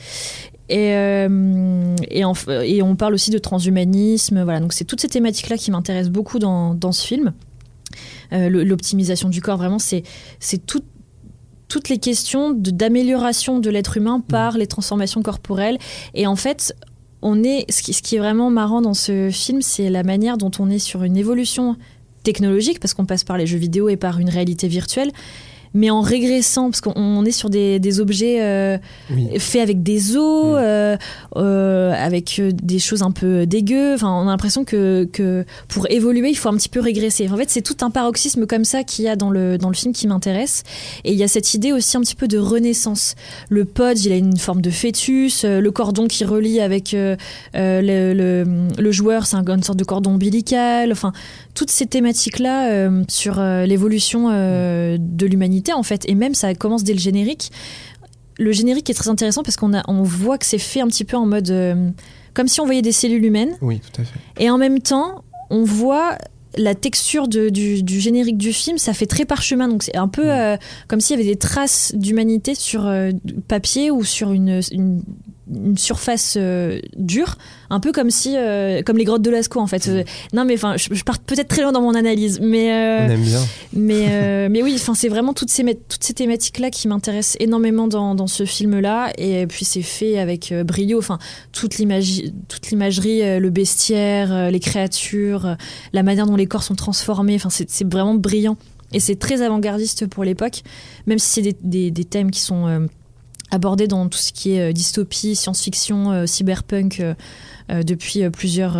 Et, 0.70 0.94
euh, 0.94 1.96
et, 2.10 2.24
et, 2.66 2.82
on 2.84 2.96
parle 2.96 3.14
aussi 3.14 3.32
de 3.32 3.40
transhumanisme. 3.40 4.44
Voilà, 4.44 4.60
donc 4.60 4.74
c'est 4.74 4.86
toutes 4.86 5.02
ces 5.02 5.08
thématiques-là 5.08 5.58
qui 5.58 5.72
m'intéressent 5.72 6.12
beaucoup 6.12 6.40
dans, 6.40 6.76
dans, 6.76 6.92
ce 6.92 7.06
film. 7.06 7.34
L'optimisation 8.32 9.30
du 9.30 9.42
corps, 9.42 9.58
vraiment, 9.58 9.80
c'est 9.80 10.04
tout, 10.68 10.84
toutes 11.70 11.90
les 11.90 12.00
questions 12.00 12.52
d'amélioration 12.52 13.60
de, 13.60 13.70
l'être 13.70 13.98
humain 13.98 14.20
par 14.20 14.58
les 14.58 14.68
transformations 14.68 15.22
corporelles. 15.22 15.78
Et 16.14 16.28
en 16.28 16.36
fait, 16.36 16.76
on 17.22 17.44
est, 17.44 17.72
ce 17.72 17.82
qui, 17.82 17.94
ce 17.94 18.02
qui 18.02 18.16
est 18.16 18.20
vraiment 18.20 18.50
marrant 18.50 18.82
dans 18.82 18.94
ce 18.94 19.30
film, 19.32 19.62
c'est 19.62 19.90
la 19.90 20.04
manière 20.04 20.38
dont 20.38 20.52
on 20.60 20.70
est 20.70 20.80
sur 20.80 21.04
une 21.04 21.18
évolution 21.18 21.78
technologique, 22.24 22.80
parce 22.80 22.94
qu'on 22.94 23.06
passe 23.06 23.24
par 23.24 23.38
les 23.38 23.48
jeux 23.48 23.58
vidéo 23.58 23.88
et 23.88 23.98
par 23.98 24.20
une 24.20 24.30
réalité 24.30 24.68
virtuelle, 24.68 25.12
mais 25.74 25.90
en 25.90 26.02
régressant, 26.02 26.70
parce 26.70 26.82
qu'on 26.82 27.26
est 27.26 27.32
sur 27.32 27.50
des, 27.50 27.80
des 27.80 28.00
objets 28.00 28.42
euh, 28.42 28.78
faits 29.38 29.62
avec 29.62 29.84
des 29.84 30.16
os, 30.16 30.56
euh, 30.58 30.98
euh, 31.36 31.94
avec 31.94 32.42
des 32.52 32.80
choses 32.80 33.04
un 33.04 33.12
peu 33.12 33.46
dégueu. 33.46 33.94
Enfin, 33.94 34.12
on 34.12 34.28
a 34.28 34.32
l'impression 34.32 34.64
que, 34.64 35.08
que, 35.12 35.46
pour 35.68 35.90
évoluer, 35.90 36.30
il 36.30 36.36
faut 36.36 36.50
un 36.50 36.56
petit 36.56 36.70
peu 36.70 36.80
régresser. 36.80 37.30
En 37.30 37.38
fait, 37.38 37.50
c'est 37.50 37.62
tout 37.62 37.78
un 37.82 37.92
paroxysme 37.92 38.46
comme 38.46 38.66
ça 38.66 38.84
qu'il 38.84 39.06
y 39.06 39.08
a 39.08 39.16
dans 39.16 39.30
le, 39.30 39.58
dans 39.58 39.70
le 39.70 39.76
film 39.76 39.94
qui 39.94 40.08
m'intéresse. 40.08 40.64
Et 41.04 41.12
il 41.12 41.18
y 41.18 41.24
a 41.24 41.28
cette 41.28 41.54
idée 41.54 41.72
aussi 41.72 41.98
un 41.98 42.02
petit 42.02 42.16
peu 42.16 42.28
de 42.28 42.38
renaissance. 42.38 43.16
Le 43.50 43.66
pod, 43.66 44.00
il 44.00 44.12
a 44.12 44.16
une 44.16 44.38
forme 44.38 44.62
de 44.62 44.72
fœtus. 44.72 45.46
Le 45.46 45.72
cordon 45.72 46.08
qui 46.08 46.26
relie 46.26 46.60
avec 46.60 46.94
le, 46.94 47.16
le, 47.54 48.44
le, 48.78 48.92
joueur, 48.92 49.28
c'est 49.28 49.38
une 49.38 49.64
sorte 49.64 49.78
de 49.78 49.84
cordon 49.84 50.12
ombilical. 50.12 50.92
Enfin, 50.92 51.14
toutes 51.54 51.70
ces 51.70 51.86
thématiques-là 51.86 52.90
sur 53.08 53.40
l'évolution 53.40 54.30
de 54.30 55.26
l'humanité 55.26 55.59
en 55.75 55.84
fait. 55.84 56.08
Et 56.08 56.16
même 56.16 56.34
ça 56.34 56.54
commence 56.56 56.84
dès 56.84 56.94
le 56.94 57.00
générique. 57.00 57.51
Le 58.38 58.51
générique 58.51 58.89
est 58.89 58.94
très 58.94 59.10
intéressant 59.10 59.44
parce 59.44 59.58
qu'on 59.58 59.74
on 59.88 60.04
voit 60.04 60.38
que 60.38 60.46
c'est 60.46 60.58
fait 60.60 60.80
un 60.80 60.88
petit 60.88 61.04
peu 61.04 61.18
en 61.18 61.25
mode 61.25 61.50
euh, 61.50 61.89
comme 62.34 62.48
si 62.48 62.62
on 62.62 62.66
voyait 62.66 62.82
des 62.82 62.94
cellules 62.94 63.25
humaines. 63.25 63.58
Oui, 63.62 63.80
tout 63.80 64.01
à 64.01 64.06
fait. 64.06 64.20
Et 64.38 64.50
en 64.50 64.58
même 64.58 64.80
temps, 64.80 65.24
on 65.50 65.63
voit 65.63 66.18
la 66.58 66.74
texture 66.74 67.28
du, 67.28 67.84
générique 67.86 68.38
du 68.38 68.54
film, 68.54 68.78
ça 68.78 68.94
fait 68.94 69.06
très 69.06 69.25
parchemin. 69.25 69.68
Donc 69.68 69.84
c'est 69.84 69.98
un 69.98 70.08
peu 70.08 70.32
euh, 70.32 70.58
comme 70.88 71.00
s'il 71.00 71.18
y 71.18 71.22
avait 71.22 71.30
des 71.30 71.38
traces 71.38 71.94
d'humanité 71.96 72.56
sur 72.56 72.88
euh, 72.88 73.12
papier 73.48 73.92
ou 73.92 74.04
sur 74.04 74.32
une, 74.32 74.62
une 74.72 75.01
surface 75.75 76.36
euh, 76.38 76.79
dure, 76.96 77.36
un 77.70 77.79
peu 77.79 77.91
comme 77.91 78.10
si, 78.10 78.36
euh, 78.36 78.82
comme 78.84 78.98
les 78.98 79.03
grottes 79.03 79.22
de 79.22 79.29
Lascaux 79.29 79.60
en 79.60 79.68
fait. 79.68 79.88
Euh, 79.88 80.03
non 80.34 80.46
mais 80.46 80.56
enfin, 80.56 80.75
je, 80.77 81.03
pars 81.03 81.20
peut-être 81.20 81.48
très 81.48 81.62
loin 81.62 81.72
dans 81.72 81.82
mon 81.82 81.96
analyse, 81.96 82.39
mais 82.41 82.70
on 82.70 83.12
aime 83.12 83.22
bien. 83.22 83.41
Mais 83.74 84.50
mais 84.50 84.63
oui, 84.63 84.74
enfin 84.75 84.94
c'est 84.94 85.10
vraiment 85.10 85.34
toutes 85.34 85.50
ces 85.50 85.63
toutes 85.63 86.03
ces 86.03 86.13
thématiques 86.13 86.60
là 86.60 86.70
qui 86.70 86.88
m'intéressent 86.88 87.38
énormément 87.39 87.88
dans, 87.88 88.15
dans 88.15 88.27
ce 88.27 88.46
film 88.46 88.79
là, 88.79 89.12
et 89.18 89.46
puis 89.48 89.65
c'est 89.65 89.82
fait 89.82 90.20
avec 90.20 90.53
brio. 90.65 91.00
Enfin 91.00 91.20
toute 91.51 91.77
l'imagerie, 91.77 92.34
toute 92.48 92.70
l'imagerie, 92.70 93.39
le 93.39 93.50
bestiaire, 93.50 94.51
les 94.51 94.60
créatures, 94.60 95.56
la 95.94 96.03
manière 96.03 96.25
dont 96.25 96.36
les 96.36 96.48
corps 96.48 96.63
sont 96.63 96.75
transformés. 96.75 97.36
Enfin 97.36 97.50
c'est 97.50 97.91
vraiment 97.91 98.15
brillant 98.15 98.58
et 98.91 99.00
c'est 99.00 99.18
très 99.18 99.41
avant-gardiste 99.44 100.08
pour 100.08 100.24
l'époque, 100.24 100.63
même 101.06 101.20
si 101.20 101.27
c'est 101.27 101.41
des, 101.41 101.56
des, 101.62 101.91
des, 101.91 102.06
thèmes 102.06 102.32
qui 102.32 102.39
sont 102.39 102.88
abordé 103.51 103.88
dans 103.88 104.08
tout 104.10 104.18
ce 104.18 104.32
qui 104.32 104.53
est 104.53 104.70
euh, 104.70 104.74
dystopie, 104.74 105.36
science-fiction, 105.36 106.12
euh, 106.12 106.25
cyberpunk 106.25 107.00
euh, 107.00 107.13
depuis, 107.84 108.27
plusieurs, 108.29 108.77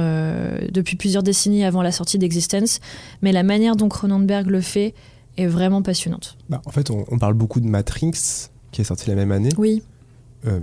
depuis 0.72 0.96
plusieurs 0.96 1.22
décennies 1.22 1.64
avant 1.64 1.84
la 1.84 1.92
sortie 1.92 2.18
d'Existence. 2.18 2.80
Mais 3.22 3.32
la 3.32 3.44
manière 3.44 3.76
dont 3.76 3.88
Cronenberg 3.88 4.48
le 4.48 4.62
fait 4.62 4.96
est 5.38 5.46
vraiment 5.46 5.84
passionnante. 5.84 6.38
Bah, 6.50 6.62
en 6.66 6.72
fait, 6.72 6.90
on, 6.90 7.20
parle 7.20 7.36
beaucoup 7.36 7.60
de 7.60 7.68
Matrix, 7.68 8.50
qui 8.72 8.82
est 8.82 8.84
sorti 8.84 9.08
la 9.08 9.16
même 9.16 9.32
année. 9.32 9.52
Oui. 9.58 9.84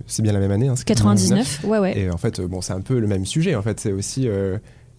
c'est 0.08 0.22
bien 0.22 0.32
la 0.32 0.40
même 0.40 0.50
année. 0.50 0.66
Hein, 0.66 0.74
99, 0.84 1.60
ouais, 1.64 1.78
ouais. 1.78 1.96
Et 1.96 2.10
en 2.10 2.16
fait, 2.16 2.40
bon, 2.40 2.60
c'est 2.60 2.72
un 2.72 2.80
peu 2.80 2.98
le 2.98 3.06
même 3.06 3.24
sujet. 3.26 3.54
En 3.54 3.62
fait, 3.62 3.78
c'est 3.78 3.92
aussi 3.92 4.28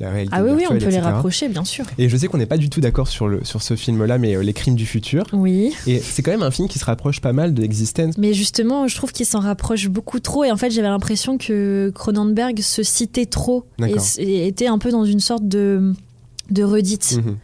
ah 0.03 0.43
oui, 0.43 0.51
oui, 0.55 0.65
on 0.69 0.77
peut 0.77 0.89
les 0.89 0.99
rapprocher, 0.99 1.49
bien 1.49 1.63
sûr. 1.63 1.85
Et 1.97 2.07
je 2.07 2.17
sais 2.17 2.27
qu'on 2.27 2.37
n'est 2.37 2.45
pas 2.45 2.57
du 2.57 2.69
tout 2.69 2.81
d'accord 2.81 3.07
sur, 3.07 3.27
le, 3.27 3.43
sur 3.43 3.61
ce 3.61 3.75
film-là, 3.75 4.17
mais 4.17 4.35
euh, 4.35 4.43
Les 4.43 4.53
Crimes 4.53 4.75
du 4.75 4.85
futur. 4.85 5.25
Oui. 5.33 5.73
Et 5.87 5.99
c'est 5.99 6.21
quand 6.21 6.31
même 6.31 6.43
un 6.43 6.51
film 6.51 6.67
qui 6.67 6.77
se 6.77 6.85
rapproche 6.85 7.19
pas 7.19 7.33
mal 7.33 7.53
de 7.53 7.61
l'existence. 7.61 8.17
Mais 8.17 8.33
justement, 8.33 8.87
je 8.87 8.95
trouve 8.95 9.11
qu'il 9.11 9.25
s'en 9.25 9.39
rapproche 9.39 9.87
beaucoup 9.87 10.19
trop. 10.19 10.43
Et 10.43 10.51
en 10.51 10.57
fait, 10.57 10.69
j'avais 10.69 10.87
l'impression 10.87 11.37
que 11.37 11.91
Cronenberg 11.95 12.59
se 12.59 12.83
citait 12.83 13.25
trop 13.25 13.65
et, 14.19 14.47
était 14.47 14.67
un 14.67 14.77
peu 14.77 14.91
dans 14.91 15.05
une 15.05 15.19
sorte 15.19 15.47
de, 15.47 15.93
de 16.51 16.63
redite. 16.63 17.17
Mhm. 17.17 17.37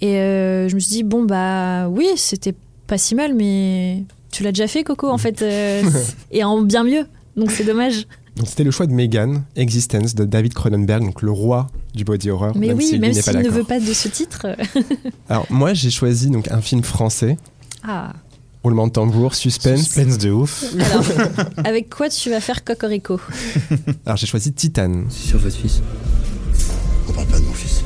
Et 0.00 0.16
euh, 0.16 0.68
je 0.68 0.74
me 0.74 0.80
suis 0.80 0.90
dit, 0.92 1.02
bon, 1.02 1.24
bah 1.24 1.88
oui, 1.88 2.06
c'était 2.16 2.54
pas 2.86 2.98
si 2.98 3.14
mal, 3.14 3.34
mais 3.34 4.02
tu 4.30 4.42
l'as 4.42 4.52
déjà 4.52 4.66
fait, 4.66 4.84
Coco, 4.84 5.08
en 5.08 5.14
mhm. 5.14 5.18
fait. 5.18 5.42
Euh, 5.42 5.82
et 6.30 6.44
en 6.44 6.60
bien 6.60 6.84
mieux. 6.84 7.06
Donc 7.36 7.50
c'est 7.52 7.64
dommage. 7.64 8.06
C'était 8.46 8.64
le 8.64 8.70
choix 8.70 8.86
de 8.86 8.92
Megan, 8.92 9.42
Existence, 9.56 10.14
de 10.14 10.24
David 10.24 10.54
Cronenberg, 10.54 11.02
donc 11.04 11.22
le 11.22 11.30
roi 11.30 11.66
du 11.94 12.04
body 12.04 12.30
horror. 12.30 12.52
Mais 12.56 12.72
oui, 12.72 12.98
même 12.98 13.12
s'il 13.12 13.38
ne 13.38 13.48
veut 13.48 13.64
pas 13.64 13.80
de 13.80 13.92
ce 13.92 14.08
titre. 14.08 14.46
Alors 15.28 15.46
moi, 15.50 15.74
j'ai 15.74 15.90
choisi 15.90 16.30
donc 16.30 16.50
un 16.50 16.60
film 16.60 16.82
français 16.82 17.36
Ah. 17.82 18.12
Roulement 18.62 18.86
de 18.86 18.92
tambour, 18.92 19.34
suspense. 19.34 19.84
Suspense 19.84 20.18
de 20.18 20.30
ouf. 20.30 20.64
Alors, 20.78 21.04
avec 21.64 21.88
quoi 21.88 22.08
tu 22.10 22.28
vas 22.30 22.40
faire 22.40 22.62
Cocorico 22.62 23.18
Alors 24.06 24.16
j'ai 24.16 24.26
choisi 24.26 24.52
Titane. 24.52 25.06
C'est 25.08 25.28
sur 25.28 25.38
votre 25.38 25.56
fils. 25.56 25.80
On 27.08 27.12
parle 27.12 27.26
pas 27.26 27.38
de 27.40 27.44
mon 27.44 27.52
fils. 27.54 27.82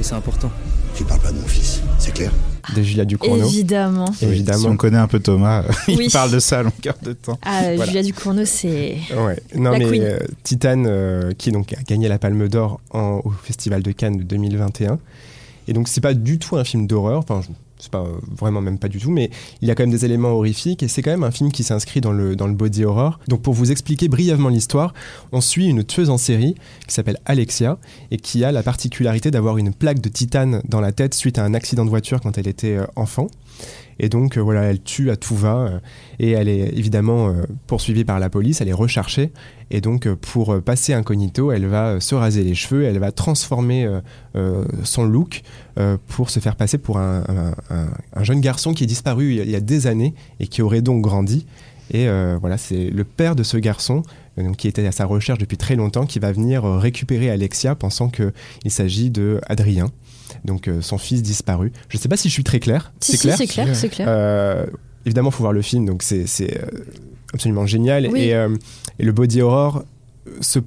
Et 0.00 0.02
c'est 0.02 0.14
important. 0.14 0.50
Tu 0.94 1.04
parles 1.04 1.20
pas 1.20 1.32
de 1.32 1.38
mon 1.38 1.46
fils, 1.46 1.80
c'est 1.98 2.12
clair 2.14 2.32
de 2.76 2.82
Julia 2.82 3.04
Ducournau. 3.04 3.46
Évidemment. 3.46 4.12
Évidemment. 4.22 4.58
Si 4.58 4.66
on 4.66 4.76
connaît 4.76 4.98
un 4.98 5.06
peu 5.08 5.20
Thomas, 5.20 5.64
Oui. 5.88 5.98
il 6.06 6.10
parle 6.10 6.30
de 6.30 6.38
ça 6.38 6.60
à 6.60 6.62
longueur 6.62 6.94
de 7.02 7.12
temps. 7.12 7.38
Ah, 7.42 7.62
Voilà. 7.74 7.86
Julia 7.86 8.02
Ducournau, 8.02 8.44
c'est. 8.44 8.96
Ouais. 9.16 9.40
Non 9.56 9.70
La 9.72 9.78
mais 9.78 9.86
Queen. 9.86 10.02
euh, 10.02 10.18
Titane 10.42 10.86
euh, 10.86 11.32
qui 11.36 11.50
donc 11.52 11.72
a 11.72 11.82
gagné 11.82 12.08
la 12.08 12.18
Palme 12.18 12.48
d'Or 12.48 12.80
au 12.92 13.30
Festival 13.42 13.82
de 13.82 13.92
Cannes 13.92 14.18
de 14.18 14.22
2021. 14.22 14.98
Et 15.68 15.72
donc 15.72 15.88
c'est 15.88 16.00
pas 16.00 16.14
du 16.14 16.38
tout 16.38 16.56
un 16.56 16.64
film 16.64 16.86
d'horreur, 16.86 17.18
enfin 17.20 17.42
je- 17.42 17.52
c'est 17.80 17.90
pas 17.90 18.00
euh, 18.00 18.18
vraiment 18.36 18.60
même 18.60 18.78
pas 18.78 18.88
du 18.88 18.98
tout, 18.98 19.10
mais 19.10 19.30
il 19.62 19.68
y 19.68 19.70
a 19.70 19.74
quand 19.74 19.82
même 19.82 19.90
des 19.90 20.04
éléments 20.04 20.30
horrifiques 20.30 20.82
et 20.82 20.88
c'est 20.88 21.02
quand 21.02 21.10
même 21.10 21.24
un 21.24 21.30
film 21.30 21.50
qui 21.50 21.64
s'inscrit 21.64 22.00
dans 22.00 22.12
le, 22.12 22.36
dans 22.36 22.46
le 22.46 22.54
body 22.54 22.84
horror. 22.84 23.18
Donc 23.28 23.42
pour 23.42 23.54
vous 23.54 23.72
expliquer 23.72 24.08
brièvement 24.08 24.48
l'histoire, 24.48 24.94
on 25.32 25.40
suit 25.40 25.66
une 25.66 25.84
tueuse 25.84 26.10
en 26.10 26.18
série 26.18 26.54
qui 26.86 26.94
s'appelle 26.94 27.18
Alexia 27.24 27.78
et 28.10 28.18
qui 28.18 28.44
a 28.44 28.52
la 28.52 28.62
particularité 28.62 29.30
d'avoir 29.30 29.58
une 29.58 29.72
plaque 29.72 30.00
de 30.00 30.08
titane 30.08 30.62
dans 30.68 30.80
la 30.80 30.92
tête 30.92 31.14
suite 31.14 31.38
à 31.38 31.44
un 31.44 31.54
accident 31.54 31.84
de 31.84 31.90
voiture 31.90 32.20
quand 32.20 32.38
elle 32.38 32.48
était 32.48 32.76
euh, 32.76 32.86
enfant. 32.96 33.28
Et 33.98 34.08
donc 34.08 34.38
euh, 34.38 34.40
voilà, 34.40 34.62
elle 34.62 34.80
tue 34.82 35.10
à 35.10 35.16
tout 35.16 35.36
va 35.36 35.56
euh, 35.56 35.78
et 36.18 36.30
elle 36.30 36.48
est 36.48 36.72
évidemment 36.76 37.28
euh, 37.28 37.42
poursuivie 37.66 38.04
par 38.04 38.18
la 38.18 38.30
police, 38.30 38.60
elle 38.60 38.68
est 38.68 38.72
recherchée 38.72 39.30
et 39.70 39.80
donc 39.80 40.08
pour 40.14 40.60
passer 40.62 40.94
incognito, 40.94 41.52
elle 41.52 41.66
va 41.66 42.00
se 42.00 42.14
raser 42.14 42.42
les 42.42 42.54
cheveux, 42.54 42.84
elle 42.84 42.98
va 42.98 43.12
transformer 43.12 43.88
son 44.82 45.04
look 45.04 45.42
pour 46.08 46.28
se 46.30 46.40
faire 46.40 46.56
passer 46.56 46.76
pour 46.76 46.98
un, 46.98 47.22
un- 47.28 47.54
un- 47.76 47.88
un 48.14 48.24
jeune 48.24 48.40
garçon 48.40 48.74
qui 48.74 48.82
est 48.82 48.88
disparu 48.88 49.36
il 49.36 49.48
y 49.50 49.54
a- 49.54 49.60
des 49.60 49.86
années 49.86 50.14
et 50.40 50.48
qui 50.48 50.60
aurait 50.62 50.82
donc 50.82 51.02
grandi. 51.02 51.46
Et 51.92 52.08
voilà, 52.40 52.56
c'est 52.58 52.90
le 52.90 53.04
père 53.04 53.36
de 53.36 53.42
ce 53.44 53.56
garçon, 53.58 54.02
qui 54.58 54.66
était 54.66 54.86
à 54.86 54.92
sa 54.92 55.04
recherche 55.04 55.38
depuis 55.38 55.56
très 55.56 55.76
longtemps, 55.76 56.04
qui 56.06 56.18
va 56.18 56.32
venir 56.32 56.64
récupérer 56.64 57.30
Alexia 57.30 57.76
pensant 57.76 58.08
qu'il 58.08 58.32
s'agit 58.70 59.10
de 59.10 59.40
Adrien, 59.48 59.90
donc 60.44 60.68
euh, 60.68 60.80
son 60.80 60.98
fils 60.98 61.22
disparu. 61.22 61.72
Je 61.88 61.96
ne 61.96 62.00
sais 62.00 62.08
pas 62.08 62.16
si 62.16 62.28
je 62.28 62.32
suis 62.34 62.44
très 62.44 62.60
clair. 62.60 62.92
Si, 63.00 63.16
si, 63.16 63.30
c'est 63.32 63.46
clair, 63.46 63.74
c'est 63.74 63.88
clair. 63.88 64.06
Euh, 64.08 64.66
évidemment, 65.06 65.30
il 65.30 65.34
faut 65.34 65.42
voir 65.42 65.52
le 65.52 65.62
film, 65.62 65.86
donc 65.86 66.02
c'est 66.02 66.26
c'est, 66.26 66.58
euh, 66.62 66.66
absolument 67.32 67.66
génial. 67.66 68.08
Oui. 68.10 68.20
Et, 68.20 68.34
euh, 68.34 68.54
et 68.98 69.04
le 69.04 69.12
body 69.12 69.40
horror, 69.42 69.84
se, 70.40 70.58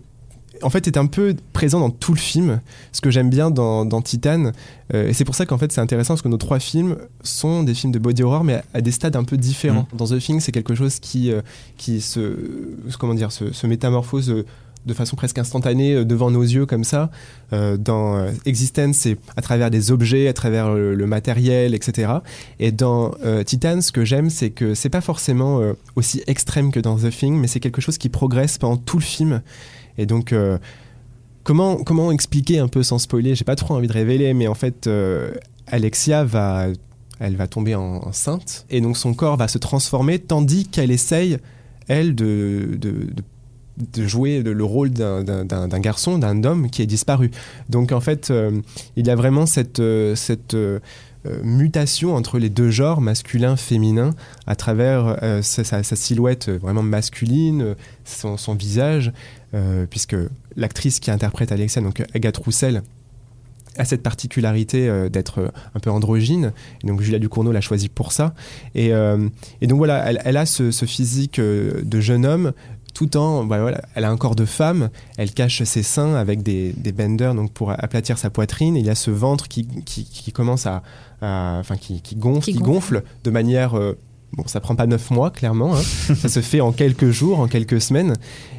en 0.62 0.70
fait, 0.70 0.88
est 0.88 0.98
un 0.98 1.08
peu 1.08 1.36
présent 1.51 1.80
dans 1.80 1.89
tout 1.89 2.13
le 2.13 2.20
film. 2.20 2.62
Ce 2.92 3.01
que 3.01 3.12
j'aime 3.12 3.30
bien 3.30 3.51
dans, 3.51 3.86
dans 3.86 4.01
Titan, 4.01 4.51
euh, 4.94 5.10
et 5.10 5.13
c'est 5.13 5.25
pour 5.25 5.36
ça 5.36 5.46
qu'en 5.46 5.58
fait 5.58 5.72
c'est 5.72 5.82
intéressant 5.82 6.13
parce 6.13 6.22
que 6.22 6.30
nos 6.30 6.38
trois 6.38 6.60
films 6.60 6.98
sont 7.24 7.63
des 7.63 7.74
films 7.74 7.92
de 7.92 8.00
body 8.00 8.24
horror, 8.24 8.44
mais 8.44 8.56
à, 8.56 8.63
à 8.75 8.82
des 8.82 8.92
stades 8.92 9.15
un 9.15 9.24
peu 9.24 9.38
différents. 9.38 9.88
Dans 9.94 10.08
The 10.08 10.20
Thing, 10.20 10.39
c'est 10.39 10.51
quelque 10.51 10.75
chose 10.75 11.00
qui, 11.00 11.32
euh, 11.32 11.42
qui 11.77 12.01
se, 12.01 12.38
comment 13.00 13.13
dire, 13.13 13.32
se, 13.32 13.51
se 13.51 13.68
métamorphose. 13.68 14.46
De 14.86 14.94
façon 14.94 15.16
presque 15.16 15.38
instantanée 15.38 15.94
euh, 15.94 16.06
devant 16.06 16.32
nos 16.32 16.42
yeux 16.42 16.66
comme 16.66 16.84
ça. 16.84 17.10
Euh, 17.52 17.78
dans 17.78 18.18
euh, 18.18 18.32
Existence, 18.46 18.98
c'est 18.98 19.18
à 19.36 19.42
travers 19.42 19.72
des 19.72 19.92
objets, 19.92 20.28
à 20.28 20.34
travers 20.34 20.74
le, 20.74 21.06
matériel, 21.08 21.75
etc. 21.75 22.13
Et 22.60 22.72
dans 22.72 23.12
Titan, 23.46 23.82
ce 23.82 23.92
que 23.92 24.06
j'aime, 24.06 24.30
c'est 24.30 24.50
que 24.50 24.74
c'est 24.74 24.90
pas 24.90 25.02
forcément 25.02 25.62
aussi 25.96 26.24
extrême 26.28 26.72
que 26.72 26.80
dans 26.80 26.96
The 26.98 27.10
Thing, 27.10 27.38
mais 27.38 27.48
c'est 27.48 27.60
quelque 27.60 27.82
chose 27.82 27.98
qui 27.98 28.10
progresse 28.10 28.58
pendant 28.58 28.78
tout 28.78 28.98
le 28.98 29.04
film. 29.04 29.42
Et 29.98 30.06
donc, 30.06 30.34
comment, 31.44 31.75
comment 31.84 32.12
expliquer 32.12 32.60
un 32.60 32.70
peu 32.70 32.82
sans 32.84 33.00
spoiler? 33.00 33.36
J'ai 33.36 33.44
pas 33.44 33.58
trop 33.58 33.75
envie 33.75 33.88
de 33.88 33.94
révéler, 33.94 34.34
mais 34.34 34.48
en 34.48 34.56
fait, 34.56 34.90
Alexia 35.68 36.24
va, 36.24 36.68
elle 37.20 37.36
va 37.36 37.48
tomber 37.48 37.75
en- 37.75 37.98
enceinte, 38.08 38.66
et 38.70 38.80
donc 38.82 38.98
son 38.98 39.13
corps 39.13 39.38
va 39.38 39.50
se 39.50 39.58
transformer, 39.58 40.20
tandis 40.20 40.66
qu'elle 40.66 40.92
essaye, 40.92 41.38
elle, 41.88 42.16
de 42.16 42.80
de 43.77 44.06
jouer 44.06 44.42
le 44.42 44.53
le 44.53 44.63
rôle 44.63 44.92
d'un- 44.92 45.80
garçon, 45.80 46.18
d'un 46.18 46.44
homme 46.44 46.70
qui 46.70 46.82
est 46.82 46.86
disparu. 46.86 47.32
Donc 47.70 47.92
en 47.92 48.00
fait, 48.00 48.32
euh, 48.32 48.51
il 48.96 49.08
y 49.08 49.10
a 49.10 49.15
vraiment 49.15 49.46
cette, 49.46 49.80
euh, 49.80 50.15
cette 50.15 50.53
euh, 50.53 50.80
mutation 51.44 52.15
entre 52.15 52.39
les 52.39 52.50
deux 52.50 52.70
genres, 52.70 53.01
masculin, 53.01 53.56
féminin, 53.56 54.12
à 54.46 54.56
travers 54.56 55.18
sa, 55.42 55.84
silhouette 55.84 56.50
vraiment 56.50 56.84
masculine, 56.84 57.75
son, 58.03 58.56
visage, 58.56 59.13
puisque 59.89 60.18
l'actrice 60.58 61.00
qui 61.00 61.12
interprète 61.12 61.54
Alexia, 61.54 61.82
donc 61.82 62.04
Agathe 62.13 62.36
Roussel, 62.36 62.84
a 63.78 63.86
cette 63.86 64.04
particularité 64.04 64.91
d'être 65.10 65.54
un 65.74 65.80
peu 65.80 65.89
androgyne. 65.89 66.52
Et 66.84 66.88
donc 66.88 67.02
Julia 67.02 67.19
Ducournau 67.19 67.54
l'a 67.54 67.62
choisi 67.62 67.88
pour 67.88 68.12
ça. 68.12 68.36
Et, 68.76 68.89
et 69.62 69.67
donc 69.67 69.78
voilà, 69.78 70.04
elle, 70.26 70.36
a 70.36 70.45
ce, 70.45 70.71
physique 70.86 71.39
de 71.39 72.02
jeune 72.02 72.26
homme, 72.26 72.52
tout 72.93 73.17
en, 73.17 73.43
bah 73.45 73.60
voilà, 73.62 73.82
elle 73.95 74.06
a 74.06 74.10
un 74.12 74.17
corps 74.17 74.36
de 74.36 74.45
femme, 74.45 74.89
elle 75.17 75.32
cache 75.32 75.63
ses 75.63 75.84
seins 75.84 76.13
avec 76.15 76.43
des, 76.43 76.73
des 76.73 76.91
benders 76.91 77.34
donc 77.36 77.51
pour 77.51 77.71
aplatir 77.71 78.17
sa 78.17 78.29
poitrine. 78.29 78.75
Et 78.75 78.79
il 78.82 78.86
y 78.86 78.89
a 78.89 78.95
ce 78.95 79.10
ventre 79.12 79.47
qui, 79.47 79.65
qui, 79.86 80.03
qui 80.06 80.32
commence 80.32 80.65
à, 80.67 80.84
enfin 81.21 81.75
qui, 81.77 82.01
qui 82.01 82.15
gonfle, 82.15 82.45
Qui 82.45 82.53
qui, 82.53 82.58
gonfle. 82.60 82.71
gonfle 82.95 83.03
de 83.23 83.32
manière 83.32 83.77
euh, 83.77 83.97
Bon, 84.36 84.43
ça 84.47 84.60
prend 84.60 84.75
pas 84.75 84.88
neuf 84.88 85.12
mois, 85.12 85.29
clairement. 85.29 85.75
hein. 85.75 85.82
ça 86.15 86.27
se 86.27 86.39
fait 86.39 86.60
en 86.60 86.71
quelques 86.71 87.12
jours, 87.12 87.39
en 87.39 87.47
quelques 87.47 87.79
semaines. 87.79 88.13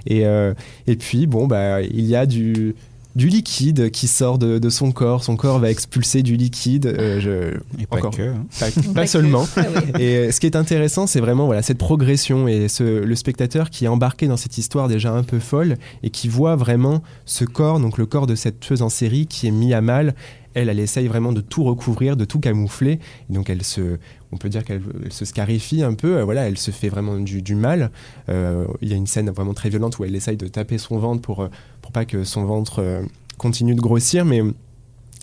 Et, 0.07 0.25
euh, 0.25 0.55
et 0.87 0.95
puis, 0.95 1.27
bon, 1.27 1.49
bah, 1.49 1.83
il 1.83 2.05
y 2.05 2.15
a 2.15 2.27
du, 2.27 2.77
du 3.17 3.29
liquide 3.29 3.91
qui 3.91 4.09
sort 4.09 4.39
de, 4.39 4.59
de 4.59 4.69
son 4.71 4.91
corps. 4.91 5.23
Son 5.23 5.37
corps 5.37 5.59
va 5.61 5.71
expulser 5.71 6.23
du 6.23 6.37
liquide. 6.37 6.87
euh, 6.87 7.21
je- 7.21 7.81
Et 7.83 7.87
pas 7.87 7.99
encore. 7.99 8.17
que. 8.17 8.23
hein. 8.23 8.47
Pas, 8.59 8.71
Pas 8.75 8.93
pas 8.93 9.03
que. 9.05 9.09
seulement. 9.09 9.47
Ah. 9.57 9.63
Et 10.01 10.17
euh, 10.17 10.33
ce 10.33 10.41
qui 10.41 10.47
est 10.47 10.57
intéressant, 10.57 11.07
c'est 11.07 11.21
vraiment 11.21 11.47
voilà, 11.47 11.63
cette 11.63 11.79
progression 11.79 12.49
et 12.49 12.69
ce- 12.69 12.83
le 13.05 13.15
spectateur 13.15 13.71
qui 13.71 13.85
est 13.85 13.89
embarqué 13.89 14.27
dans 14.27 14.37
cette 14.37 14.59
histoire 14.59 14.89
déjà 14.89 15.13
un 15.13 15.23
peu 15.23 15.39
folle 15.39 15.77
et 16.03 16.11
qui 16.11 16.29
voit 16.29 16.57
vraiment 16.57 17.03
ce 17.25 17.45
corps, 17.45 17.79
donc 17.81 17.99
le 17.99 18.07
corps 18.07 18.27
de 18.27 18.35
cette 18.35 18.59
tueuse 18.61 18.83
en 18.83 18.89
série 18.89 19.27
qui 19.27 19.47
est 19.47 19.53
mis 19.53 19.75
à 19.75 19.81
mal. 19.81 20.15
Elle, 20.55 20.69
elle 20.69 20.81
essaye 20.81 21.07
vraiment 21.09 21.33
de 21.33 21.41
tout 21.41 21.65
recouvrir, 21.65 22.17
de 22.17 22.25
tout 22.25 22.41
camoufler. 22.41 23.01
Et 23.29 23.33
donc 23.33 23.51
elle 23.51 23.63
se, 23.63 23.99
on 24.33 24.37
peut 24.37 24.49
dire 24.49 24.65
qu'elle 24.65 24.83
elle 25.05 25.13
se 25.13 25.25
scarifie 25.25 25.83
un 25.83 25.95
peu. 25.95 26.21
Voilà, 26.23 26.49
elle 26.49 26.59
se 26.59 26.71
fait 26.71 26.89
vraiment 26.89 27.17
du, 27.19 27.43
du 27.43 27.55
mal. 27.55 27.91
Euh, 28.29 28.67
Il 28.81 28.89
y 28.89 28.93
a 28.93 28.97
une 28.97 29.07
scène 29.07 29.31
vraiment 29.31 29.55
très 29.55 29.69
violente 29.69 29.99
où 29.99 30.05
elle 30.05 30.15
essaye 30.15 30.37
de 30.37 30.49
taper 30.49 30.79
son 30.79 30.99
ventre 30.99 31.23
pour, 31.23 31.43
euh, 31.43 31.49
pour 31.83 31.93
pas 31.93 32.05
que 32.05 32.25
son 32.25 32.45
ventre 32.45 32.81
euh, 32.81 33.03
continue 33.39 33.75
de 33.75 33.81
grossir. 33.81 34.25
Mais 34.25 34.43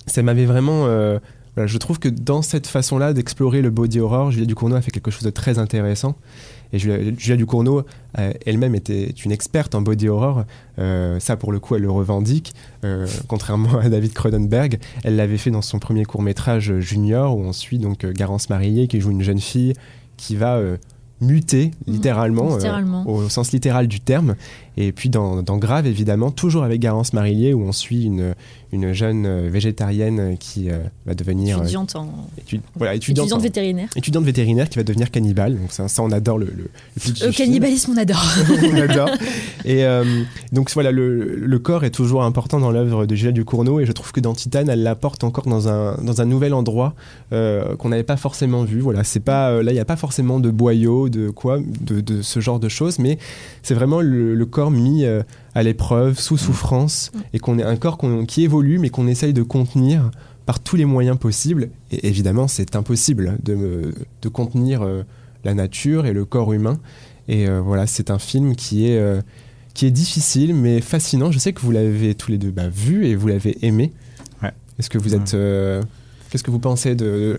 ça 0.08 0.22
m'avait 0.24 0.46
vraiment. 0.46 0.88
Voilà, 1.56 1.68
je 1.68 1.78
trouve 1.78 2.00
que 2.00 2.08
dans 2.08 2.42
cette 2.42 2.68
façon-là 2.68 3.14
d'explorer 3.14 3.62
le 3.62 3.70
body 3.70 4.00
horror, 4.00 4.32
Julia 4.32 4.46
Ducournau 4.46 4.76
a 4.76 4.82
fait 4.82 4.92
quelque 4.92 5.12
chose 5.12 5.24
de 5.24 5.30
très 5.30 5.60
intéressant. 5.60 6.16
Et 6.72 6.80
Julia, 6.80 6.98
Julia 7.18 7.36
Ducournau 7.36 7.84
euh, 8.18 8.32
elle-même 8.46 8.76
était 8.76 9.10
une 9.10 9.34
experte 9.34 9.76
en 9.76 9.82
body 9.82 10.08
horror. 10.08 10.46
Euh, 10.80 11.20
ça, 11.20 11.36
pour 11.36 11.52
le 11.52 11.60
coup, 11.60 11.76
elle 11.76 11.82
le 11.82 11.92
revendique. 11.92 12.54
Euh, 12.86 13.06
contrairement 13.28 13.80
à 13.80 13.90
David 13.90 14.14
Cronenberg, 14.14 14.80
elle 15.04 15.18
l'avait 15.18 15.38
fait 15.38 15.52
dans 15.52 15.62
son 15.62 15.80
premier 15.80 16.06
court 16.06 16.22
métrage 16.22 16.80
Junior, 16.80 17.38
où 17.38 17.42
on 17.42 17.52
suit 17.52 17.80
donc 17.80 18.06
Garance 18.06 18.50
Marillier 18.50 18.88
qui 18.88 19.02
joue 19.02 19.12
une 19.12 19.24
jeune 19.24 19.42
fille 19.42 19.74
qui 20.16 20.38
va 20.38 20.62
muter 21.22 21.72
littéralement, 21.88 22.54
euh, 22.54 22.58
littéralement. 22.58 23.08
au 23.08 23.30
sens 23.30 23.52
littéral 23.52 23.88
du 23.88 24.00
terme. 24.00 24.36
Et 24.76 24.92
puis 24.92 25.10
dans, 25.10 25.44
dans 25.44 25.58
Grave, 25.58 25.86
évidemment, 25.86 26.32
toujours 26.32 26.64
avec 26.64 26.82
Garance 26.82 27.14
Marillier, 27.14 27.54
où 27.54 27.62
on 27.62 27.72
suit 27.72 28.06
une, 28.06 28.34
une 28.72 28.94
jeune 28.94 29.26
euh, 29.26 29.50
végétarienne 29.50 30.38
qui 30.40 30.70
euh, 30.70 30.78
va 31.06 31.14
devenir 31.14 31.58
euh, 31.58 31.62
Étudiante 31.64 31.96
en 31.96 32.06
étu- 32.40 32.60
voilà, 32.76 32.96
étudiante, 32.96 33.26
étudiante 33.26 33.40
en- 33.40 33.44
vétérinaire. 33.44 33.90
étudiante 33.96 34.24
vétérinaire 34.26 34.70
qui 34.70 34.78
va 34.78 34.84
devenir 34.84 35.12
cannibale. 35.12 35.58
Donc 35.60 35.72
ça, 35.72 35.88
ça, 35.88 36.02
on 36.04 36.12
adore 36.12 36.38
le, 36.38 36.46
le, 36.46 36.70
le 37.26 37.32
cannibalisme, 37.32 37.92
on 37.94 37.98
adore. 37.98 38.24
on 38.74 38.76
adore. 38.78 39.10
Et 39.66 39.84
donc 40.52 40.72
voilà, 40.74 40.92
le, 40.92 41.36
le 41.36 41.60
corps 41.60 41.84
est 41.84 41.92
toujours 41.92 42.24
important 42.24 42.60
dans 42.60 42.72
l'œuvre 42.72 43.06
de 43.06 43.16
Julia 43.16 43.32
Ducournau 43.32 43.80
et 43.80 43.86
je 43.86 43.92
trouve 43.92 44.12
que 44.12 44.20
dans 44.20 44.34
Titane, 44.34 44.70
elle 44.70 44.84
l'apporte 44.84 45.24
encore 45.24 45.46
dans 45.48 45.68
un, 45.68 45.98
dans 46.02 46.22
un 46.22 46.26
nouvel 46.26 46.54
endroit 46.54 46.94
qu'on 47.32 47.90
n'avait 47.90 48.04
pas 48.04 48.18
forcément 48.18 48.64
vu. 48.64 48.80
Voilà, 48.80 49.04
c'est 49.04 49.20
pas 49.20 49.62
là, 49.62 49.72
il 49.72 49.76
n'y 49.76 49.80
a 49.80 49.86
pas 49.86 49.96
forcément 49.96 50.40
de 50.40 50.50
boyaux, 50.50 51.10
de 51.10 51.30
quoi, 51.30 51.60
de, 51.82 52.02
de 52.02 52.22
ce 52.22 52.40
genre 52.40 52.60
de 52.60 52.70
choses, 52.70 53.00
mais 53.00 53.18
c'est 53.64 53.74
vraiment 53.74 54.02
le, 54.02 54.46
corps 54.46 54.72
mis 54.72 55.06
à 55.54 55.64
l'épreuve, 55.64 56.18
sous 56.20 56.38
souffrance, 56.38 57.12
et 57.34 57.40
qu'on 57.40 57.60
est 57.60 57.64
un 57.64 57.76
corps 57.76 57.98
qui 58.28 58.44
évolue, 58.44 58.61
mais 58.62 58.90
qu'on 58.90 59.08
essaye 59.08 59.34
de 59.34 59.44
contenir 59.44 60.12
par 60.46 60.60
tous 60.60 60.76
les 60.76 60.86
moyens 60.86 61.18
possibles. 61.18 61.70
Et 61.92 62.08
évidemment, 62.08 62.48
c'est 62.48 62.76
impossible 62.76 63.38
de, 63.44 63.94
de 64.22 64.30
contenir 64.30 64.82
euh, 64.82 65.04
la 65.44 65.54
nature 65.54 66.06
et 66.06 66.14
le 66.14 66.26
corps 66.26 66.54
humain. 66.54 66.80
Et 67.28 67.48
euh, 67.48 67.62
voilà, 67.62 67.88
c'est 67.88 68.10
un 68.10 68.20
film 68.20 68.56
qui 68.56 68.88
est, 68.88 68.98
euh, 68.98 69.22
qui 69.74 69.86
est 69.86 69.92
difficile, 69.92 70.56
mais 70.56 70.82
fascinant. 70.82 71.32
Je 71.32 71.40
sais 71.40 71.54
que 71.54 71.62
vous 71.62 71.72
l'avez 71.72 72.16
tous 72.16 72.32
les 72.32 72.38
deux 72.38 72.52
bah, 72.52 72.70
vu 72.70 73.06
et 73.06 73.16
vous 73.16 73.28
l'avez 73.28 73.58
aimé. 73.66 73.94
Ouais. 74.42 74.52
Est-ce 74.80 74.90
que 74.90 74.98
vous 74.98 75.16
êtes. 75.16 75.36
Qu'est-ce 76.30 76.44
que 76.44 76.52
vous 76.52 76.60
pensez 76.60 76.96
de, 76.96 77.38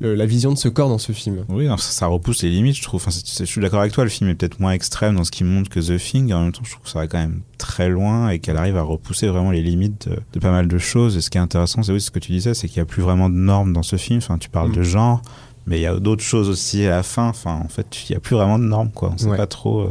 le- 0.00 0.14
la 0.14 0.26
vision 0.26 0.52
de 0.52 0.58
ce 0.58 0.68
corps 0.68 0.88
dans 0.88 0.98
ce 0.98 1.12
film. 1.12 1.44
Oui, 1.48 1.66
non, 1.66 1.76
ça, 1.76 1.90
ça 1.90 2.06
repousse 2.06 2.42
les 2.42 2.50
limites, 2.50 2.76
je 2.76 2.82
trouve. 2.82 3.00
Enfin, 3.04 3.10
je 3.10 3.44
suis 3.44 3.60
d'accord 3.60 3.80
avec 3.80 3.92
toi, 3.92 4.04
le 4.04 4.10
film 4.10 4.30
est 4.30 4.34
peut-être 4.34 4.60
moins 4.60 4.72
extrême 4.72 5.16
dans 5.16 5.24
ce 5.24 5.30
qu'il 5.30 5.46
montre 5.46 5.68
que 5.70 5.80
The 5.80 5.98
Thing. 6.00 6.32
En 6.32 6.42
même 6.42 6.52
temps, 6.52 6.62
je 6.64 6.70
trouve 6.72 6.84
que 6.84 6.90
ça 6.90 6.98
va 7.00 7.06
quand 7.08 7.18
même 7.18 7.40
très 7.58 7.88
loin 7.88 8.28
et 8.30 8.38
qu'elle 8.38 8.56
arrive 8.56 8.76
à 8.76 8.82
repousser 8.82 9.26
vraiment 9.28 9.50
les 9.50 9.62
limites 9.62 10.08
de, 10.08 10.18
de 10.32 10.38
pas 10.38 10.50
mal 10.52 10.68
de 10.68 10.78
choses. 10.78 11.16
Et 11.16 11.20
ce 11.20 11.30
qui 11.30 11.38
est 11.38 11.40
intéressant, 11.40 11.82
c'est 11.82 11.92
oui, 11.92 12.00
ce 12.00 12.10
que 12.10 12.18
tu 12.18 12.32
disais, 12.32 12.54
c'est 12.54 12.68
qu'il 12.68 12.78
n'y 12.78 12.82
a 12.82 12.86
plus 12.86 13.02
vraiment 13.02 13.28
de 13.28 13.34
normes 13.34 13.72
dans 13.72 13.82
ce 13.82 13.96
film. 13.96 14.18
Enfin, 14.18 14.38
tu 14.38 14.48
parles 14.48 14.70
Mm. 14.70 14.76
de 14.76 14.82
genre, 14.82 15.22
mais 15.66 15.78
il 15.78 15.82
y 15.82 15.86
a 15.86 15.94
d'autres 15.98 16.22
choses 16.24 16.48
aussi 16.48 16.84
à 16.86 16.90
la 16.90 17.02
fin. 17.02 17.28
Enfin, 17.28 17.60
en 17.64 17.68
fait, 17.68 17.86
il 18.08 18.12
n'y 18.12 18.16
a 18.16 18.20
plus 18.20 18.36
vraiment 18.36 18.58
de 18.58 18.64
normes, 18.64 18.90
quoi. 18.92 19.10
On 19.14 19.18
sait 19.18 19.26
Ouais. 19.26 19.36
pas 19.36 19.46
trop. 19.46 19.80
euh, 19.82 19.90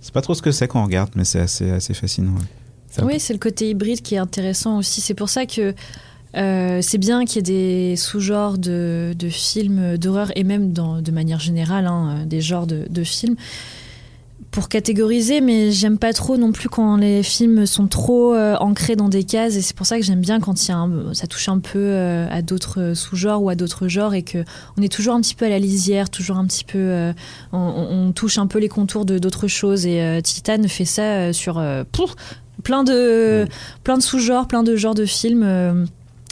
c'est 0.00 0.12
pas 0.12 0.22
trop 0.22 0.34
ce 0.34 0.42
que 0.42 0.52
c'est 0.52 0.68
quand 0.68 0.80
on 0.80 0.84
regarde, 0.84 1.10
mais 1.16 1.24
c'est 1.24 1.40
assez, 1.40 1.70
assez 1.70 1.94
fascinant. 1.94 2.32
ouais. 2.32 3.04
Oui, 3.04 3.20
c'est 3.20 3.34
le 3.34 3.38
côté 3.38 3.68
hybride 3.70 4.00
qui 4.00 4.14
est 4.14 4.18
intéressant 4.18 4.78
aussi. 4.78 5.00
C'est 5.02 5.12
pour 5.14 5.28
ça 5.28 5.44
que 5.44 5.74
euh, 6.36 6.80
c'est 6.82 6.98
bien 6.98 7.24
qu'il 7.24 7.36
y 7.36 7.38
ait 7.38 7.90
des 7.90 7.96
sous-genres 7.96 8.58
de, 8.58 9.14
de 9.18 9.28
films 9.28 9.96
d'horreur 9.96 10.32
et 10.36 10.44
même 10.44 10.72
dans, 10.72 11.00
de 11.00 11.10
manière 11.10 11.40
générale 11.40 11.86
hein, 11.86 12.24
des 12.26 12.40
genres 12.40 12.66
de, 12.66 12.86
de 12.90 13.04
films 13.04 13.36
pour 14.50 14.68
catégoriser, 14.70 15.42
mais 15.42 15.70
j'aime 15.70 15.98
pas 15.98 16.14
trop 16.14 16.38
non 16.38 16.50
plus 16.50 16.70
quand 16.70 16.96
les 16.96 17.22
films 17.22 17.66
sont 17.66 17.88
trop 17.88 18.34
euh, 18.34 18.56
ancrés 18.56 18.96
dans 18.96 19.10
des 19.10 19.24
cases 19.24 19.54
et 19.56 19.60
c'est 19.60 19.76
pour 19.76 19.84
ça 19.86 19.98
que 19.98 20.02
j'aime 20.04 20.20
bien 20.22 20.40
quand 20.40 20.68
y 20.68 20.72
a 20.72 20.76
un- 20.78 21.12
ça 21.12 21.26
touche 21.26 21.50
un 21.50 21.58
peu 21.58 21.78
euh, 21.78 22.26
à 22.30 22.40
d'autres 22.40 22.92
sous-genres 22.94 23.42
ou 23.42 23.50
à 23.50 23.54
d'autres 23.54 23.86
genres 23.88 24.14
et 24.14 24.22
que 24.22 24.44
on 24.78 24.82
est 24.82 24.90
toujours 24.90 25.14
un 25.14 25.20
petit 25.20 25.34
peu 25.34 25.44
à 25.44 25.50
la 25.50 25.58
lisière, 25.58 26.08
toujours 26.08 26.38
un 26.38 26.46
petit 26.46 26.64
peu, 26.64 26.78
euh, 26.78 27.12
on, 27.52 28.12
touche 28.12 28.38
un 28.38 28.46
peu 28.46 28.58
les 28.58 28.68
contours 28.70 29.04
de 29.04 29.18
d'autres 29.18 29.46
choses 29.48 29.84
et 29.84 30.00
euh, 30.00 30.20
Titan 30.22 30.62
fait 30.68 30.86
ça 30.86 31.02
euh, 31.02 31.32
sur 31.34 31.58
euh, 31.58 31.84
pouf, 31.92 32.14
plein 32.62 32.82
de 32.82 33.46
plein 33.84 33.98
de 33.98 34.02
sous-genres, 34.02 34.48
plein 34.48 34.62
de 34.62 34.74
genres 34.74 34.94
de 34.94 35.04
films. 35.04 35.86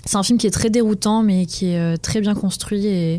C'est 0.07 0.17
un 0.17 0.23
film 0.23 0.39
qui 0.39 0.47
est 0.47 0.51
très 0.51 0.71
déroutant, 0.71 1.23
mais 1.23 1.47
qui 1.47 1.71
est 1.71 1.79
euh, 1.79 1.97
très 1.97 2.21
bien 2.21 2.35
construit 2.35 2.87
et, 2.87 3.15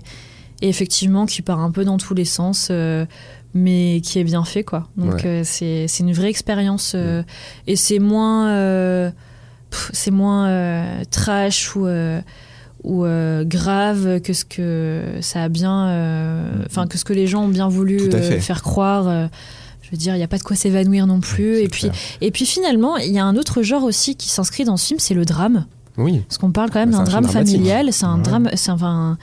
et 0.61 0.69
effectivement 0.69 1.25
qui 1.25 1.41
part 1.41 1.59
un 1.59 1.71
peu 1.71 1.83
dans 1.85 1.97
tous 1.97 2.13
les 2.13 2.25
sens, 2.25 2.69
euh, 2.71 3.05
mais 3.53 4.01
qui 4.03 4.19
est 4.19 4.23
bien 4.23 4.43
fait, 4.43 4.63
quoi. 4.63 4.87
Donc 4.97 5.15
Ouais. 5.15 5.25
euh, 5.25 5.41
c'est 5.43 5.87
c'est 5.87 6.03
une 6.03 6.13
vraie 6.13 6.29
expérience 6.29 6.93
euh, 6.95 7.23
et 7.67 7.75
c'est 7.75 7.99
moins 7.99 8.49
pff, 9.69 9.89
c'est 9.93 10.11
moins 10.11 11.01
trash 11.11 11.75
ou 11.75 11.87
ou 12.83 13.03
grave 13.45 14.21
que 14.21 14.33
ce 14.33 14.45
que 14.45 15.01
ça 15.21 15.43
a 15.43 15.49
bien, 15.49 16.61
enfin 16.67 16.85
que 16.87 16.97
ce 16.97 17.03
que 17.05 17.13
les 17.13 17.25
gens 17.27 17.45
ont 17.45 17.49
bien 17.49 17.67
voulu 17.67 17.99
faire 18.41 18.61
croire. 18.61 19.29
je 19.81 19.89
veux 19.91 19.97
dire, 19.97 20.13
il 20.15 20.17
n'y 20.17 20.23
a 20.23 20.27
pas 20.27 20.37
de 20.37 20.43
quoi 20.43 20.55
s'évanouir 20.55 21.07
non 21.07 21.19
plus. 21.19 21.59
et 21.59 21.67
puis, 21.67 21.81
clair. 21.89 21.93
et 22.21 22.31
puis 22.31 22.45
finalement, 22.45 22.97
il 22.97 23.11
y 23.11 23.19
a 23.19 23.25
un 23.25 23.35
autre 23.37 23.61
genre 23.63 23.83
aussi 23.83 24.15
qui 24.15 24.29
s'inscrit 24.29 24.65
dans 24.65 24.77
ce 24.77 24.85
film, 24.87 24.99
c'est 24.99 25.13
le 25.15 25.25
drame. 25.25 25.65
Oui, 25.97 26.21
Parce 26.27 26.37
qu'on 26.37 26.51
parle 26.51 26.69
quand 26.71 26.79
même 26.79 26.91
Bah, 26.91 26.97
d'un 26.99 27.03
drame 27.03 27.25
familial. 27.27 27.91
C'est 27.93 28.05
un 28.05 28.17
drame. 28.17 28.49
C'est 28.55 28.71
enfin. 28.71 29.17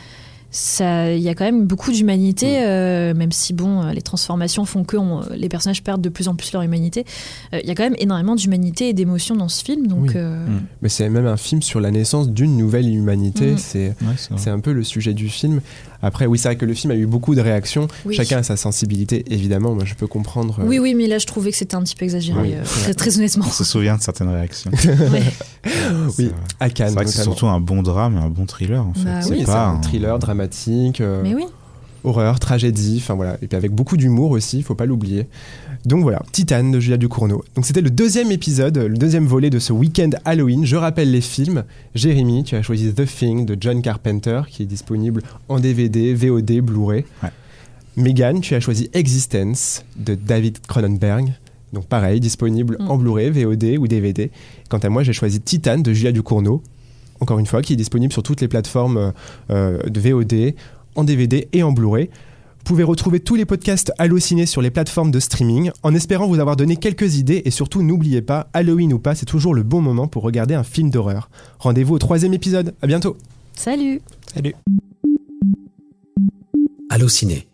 Ça, 0.54 1.10
il 1.14 1.22
y 1.22 1.30
a 1.30 1.34
quand 1.34 1.46
même 1.46 1.64
beaucoup 1.64 1.90
d'humanité, 1.92 2.58
euh, 2.62 3.14
même 3.14 3.32
si 3.32 3.54
bon, 3.54 3.84
euh, 3.84 3.92
les 3.94 4.02
transformations 4.02 4.66
font 4.66 4.84
que 4.84 4.98
on- 4.98 5.22
les 5.34 5.48
personnages 5.48 5.82
perdent 5.82 6.02
de 6.02 6.10
plus 6.10 6.28
en 6.28 6.34
plus 6.34 6.52
leur 6.52 6.60
humanité. 6.60 7.06
Euh, 7.54 7.60
Il 7.62 7.68
y 7.68 7.70
a 7.70 7.74
quand 7.74 7.84
même 7.84 7.94
énormément 7.98 8.34
d'humanité 8.34 8.90
et 8.90 8.92
d'émotions 8.92 9.34
dans 9.34 9.48
ce 9.48 9.64
film, 9.64 9.86
donc 9.86 10.02
Oui. 10.02 10.10
euh, 10.16 10.46
Mm. 10.46 10.60
mais 10.82 10.90
c'est 10.90 11.08
même 11.08 11.26
un 11.26 11.38
film 11.38 11.62
sur 11.62 11.80
la 11.80 11.90
naissance 11.90 12.28
d'une 12.28 12.58
nouvelle 12.58 12.86
humanité. 12.86 13.52
Mm. 13.52 13.56
C'est 13.58 13.88
Ouais, 13.88 13.94
c'est 14.18 14.28
vrai. 14.28 14.38
c'est 14.42 14.50
un 14.50 14.60
peu 14.60 14.72
le 14.74 14.84
sujet 14.84 15.14
du 15.14 15.30
film. 15.30 15.62
Après, 16.02 16.26
oui, 16.26 16.36
c'est 16.38 16.48
vrai 16.48 16.56
que 16.56 16.64
le 16.66 16.74
film 16.74 16.90
a 16.90 16.96
eu 16.96 17.06
beaucoup 17.06 17.34
de 17.34 17.40
réactions. 17.40 17.86
oui. 18.04 18.14
Chacun 18.16 18.38
a 18.38 18.42
sa 18.42 18.56
sensibilité, 18.56 19.24
évidemment. 19.32 19.74
Moi, 19.74 19.84
je 19.84 19.94
peux 19.94 20.06
comprendre. 20.08 20.58
euh, 20.60 20.64
Oui, 20.66 20.78
oui, 20.78 20.94
mais 20.94 21.06
là, 21.06 21.18
je 21.18 21.26
trouvais 21.26 21.50
que 21.52 21.56
c'était 21.56 21.76
un 21.76 21.82
petit 21.82 21.94
peu 21.96 22.04
exagéré, 22.04 22.40
Oui. 22.42 22.52
euh, 22.54 22.64
très, 22.64 22.94
très 22.94 23.16
honnêtement. 23.18 23.44
On 23.46 23.50
se 23.50 23.64
souvient 23.64 23.96
de 23.96 24.02
certaines 24.02 24.28
réactions. 24.30 24.70
Ouais. 25.12 25.22
C'est 26.10 26.24
Oui, 26.24 26.30
à 26.60 26.66
C'est 26.68 26.74
Cannes. 26.74 26.94
vrai 26.94 27.04
que 27.04 27.10
c'est 27.10 27.22
surtout 27.22 27.46
un 27.46 27.60
bon 27.60 27.82
drame 27.82 28.16
et 28.16 28.20
un 28.20 28.28
bon 28.28 28.46
thriller, 28.46 28.84
en 28.84 28.92
fait. 28.94 29.04
Bah 29.04 29.20
Oui, 29.22 29.28
c'est 29.28 29.38
c'est 29.40 29.44
pas 29.44 29.66
un 29.68 29.80
thriller 29.80 30.18
dramatique, 30.18 31.00
euh, 31.00 31.20
Mais 31.22 31.34
oui. 31.34 31.44
horreur, 32.04 32.40
tragédie, 32.40 32.98
enfin 33.00 33.14
voilà, 33.14 33.36
et 33.42 33.46
puis 33.46 33.56
avec 33.56 33.70
beaucoup 33.70 33.96
d'humour 33.96 34.32
aussi, 34.32 34.58
il 34.58 34.64
faut 34.64 34.74
pas 34.74 34.86
l'oublier. 34.86 35.28
Donc 35.84 36.02
voilà, 36.02 36.22
Titan 36.30 36.70
de 36.70 36.78
Julia 36.78 36.96
Ducournau. 36.96 37.42
Donc 37.56 37.66
c'était 37.66 37.80
le 37.80 37.90
deuxième 37.90 38.30
épisode, 38.30 38.78
le 38.78 38.96
deuxième 38.96 39.26
volet 39.26 39.50
de 39.50 39.58
ce 39.58 39.72
week-end 39.72 40.10
Halloween. 40.24 40.64
Je 40.64 40.76
rappelle 40.76 41.10
les 41.10 41.20
films. 41.20 41.64
Jérémy, 41.96 42.44
tu 42.44 42.54
as 42.54 42.62
choisi 42.62 42.92
The 42.94 43.04
Thing 43.04 43.44
de 43.46 43.56
John 43.60 43.82
Carpenter, 43.82 44.42
qui 44.48 44.62
est 44.62 44.66
disponible 44.66 45.22
en 45.48 45.58
DVD, 45.58 46.14
VOD, 46.14 46.60
Blu-ray. 46.60 47.04
Ouais. 47.22 47.30
Megan, 47.96 48.40
tu 48.40 48.54
as 48.54 48.60
choisi 48.60 48.90
Existence 48.92 49.84
de 49.96 50.14
David 50.14 50.58
Cronenberg. 50.66 51.32
Donc 51.72 51.86
pareil, 51.86 52.20
disponible 52.20 52.76
Mm. 52.78 52.90
en 52.90 52.96
Blu-ray, 52.96 53.30
VOD 53.30 53.76
ou 53.78 53.88
DVD. 53.88 54.30
Quant 54.68 54.78
à 54.78 54.88
moi, 54.88 55.02
j'ai 55.02 55.12
choisi 55.12 55.40
Titan 55.40 55.78
de 55.78 55.92
Julia 55.92 56.12
Ducournau. 56.12 56.62
Encore 57.20 57.38
une 57.38 57.46
fois, 57.46 57.60
qui 57.62 57.72
est 57.72 57.76
disponible 57.76 58.12
sur 58.12 58.22
toutes 58.22 58.40
les 58.40 58.48
plateformes 58.48 59.12
euh, 59.50 59.78
de 59.88 60.00
VOD, 60.00 60.54
en 60.94 61.04
DVD 61.04 61.48
et 61.52 61.62
en 61.62 61.72
Blu-ray. 61.72 62.08
Vous 62.62 62.74
pouvez 62.74 62.84
retrouver 62.84 63.18
tous 63.18 63.34
les 63.34 63.44
podcasts 63.44 63.92
Allociné 63.98 64.46
sur 64.46 64.62
les 64.62 64.70
plateformes 64.70 65.10
de 65.10 65.18
streaming, 65.18 65.72
en 65.82 65.96
espérant 65.96 66.28
vous 66.28 66.38
avoir 66.38 66.54
donné 66.54 66.76
quelques 66.76 67.16
idées 67.16 67.42
et 67.44 67.50
surtout 67.50 67.82
n'oubliez 67.82 68.22
pas, 68.22 68.50
Halloween 68.52 68.92
ou 68.92 69.00
pas, 69.00 69.16
c'est 69.16 69.26
toujours 69.26 69.52
le 69.52 69.64
bon 69.64 69.80
moment 69.80 70.06
pour 70.06 70.22
regarder 70.22 70.54
un 70.54 70.62
film 70.62 70.88
d'horreur. 70.88 71.28
Rendez-vous 71.58 71.94
au 71.94 71.98
troisième 71.98 72.34
épisode, 72.34 72.72
à 72.80 72.86
bientôt. 72.86 73.16
Salut. 73.52 74.00
Salut. 74.32 74.54
Allociné, 76.88 77.48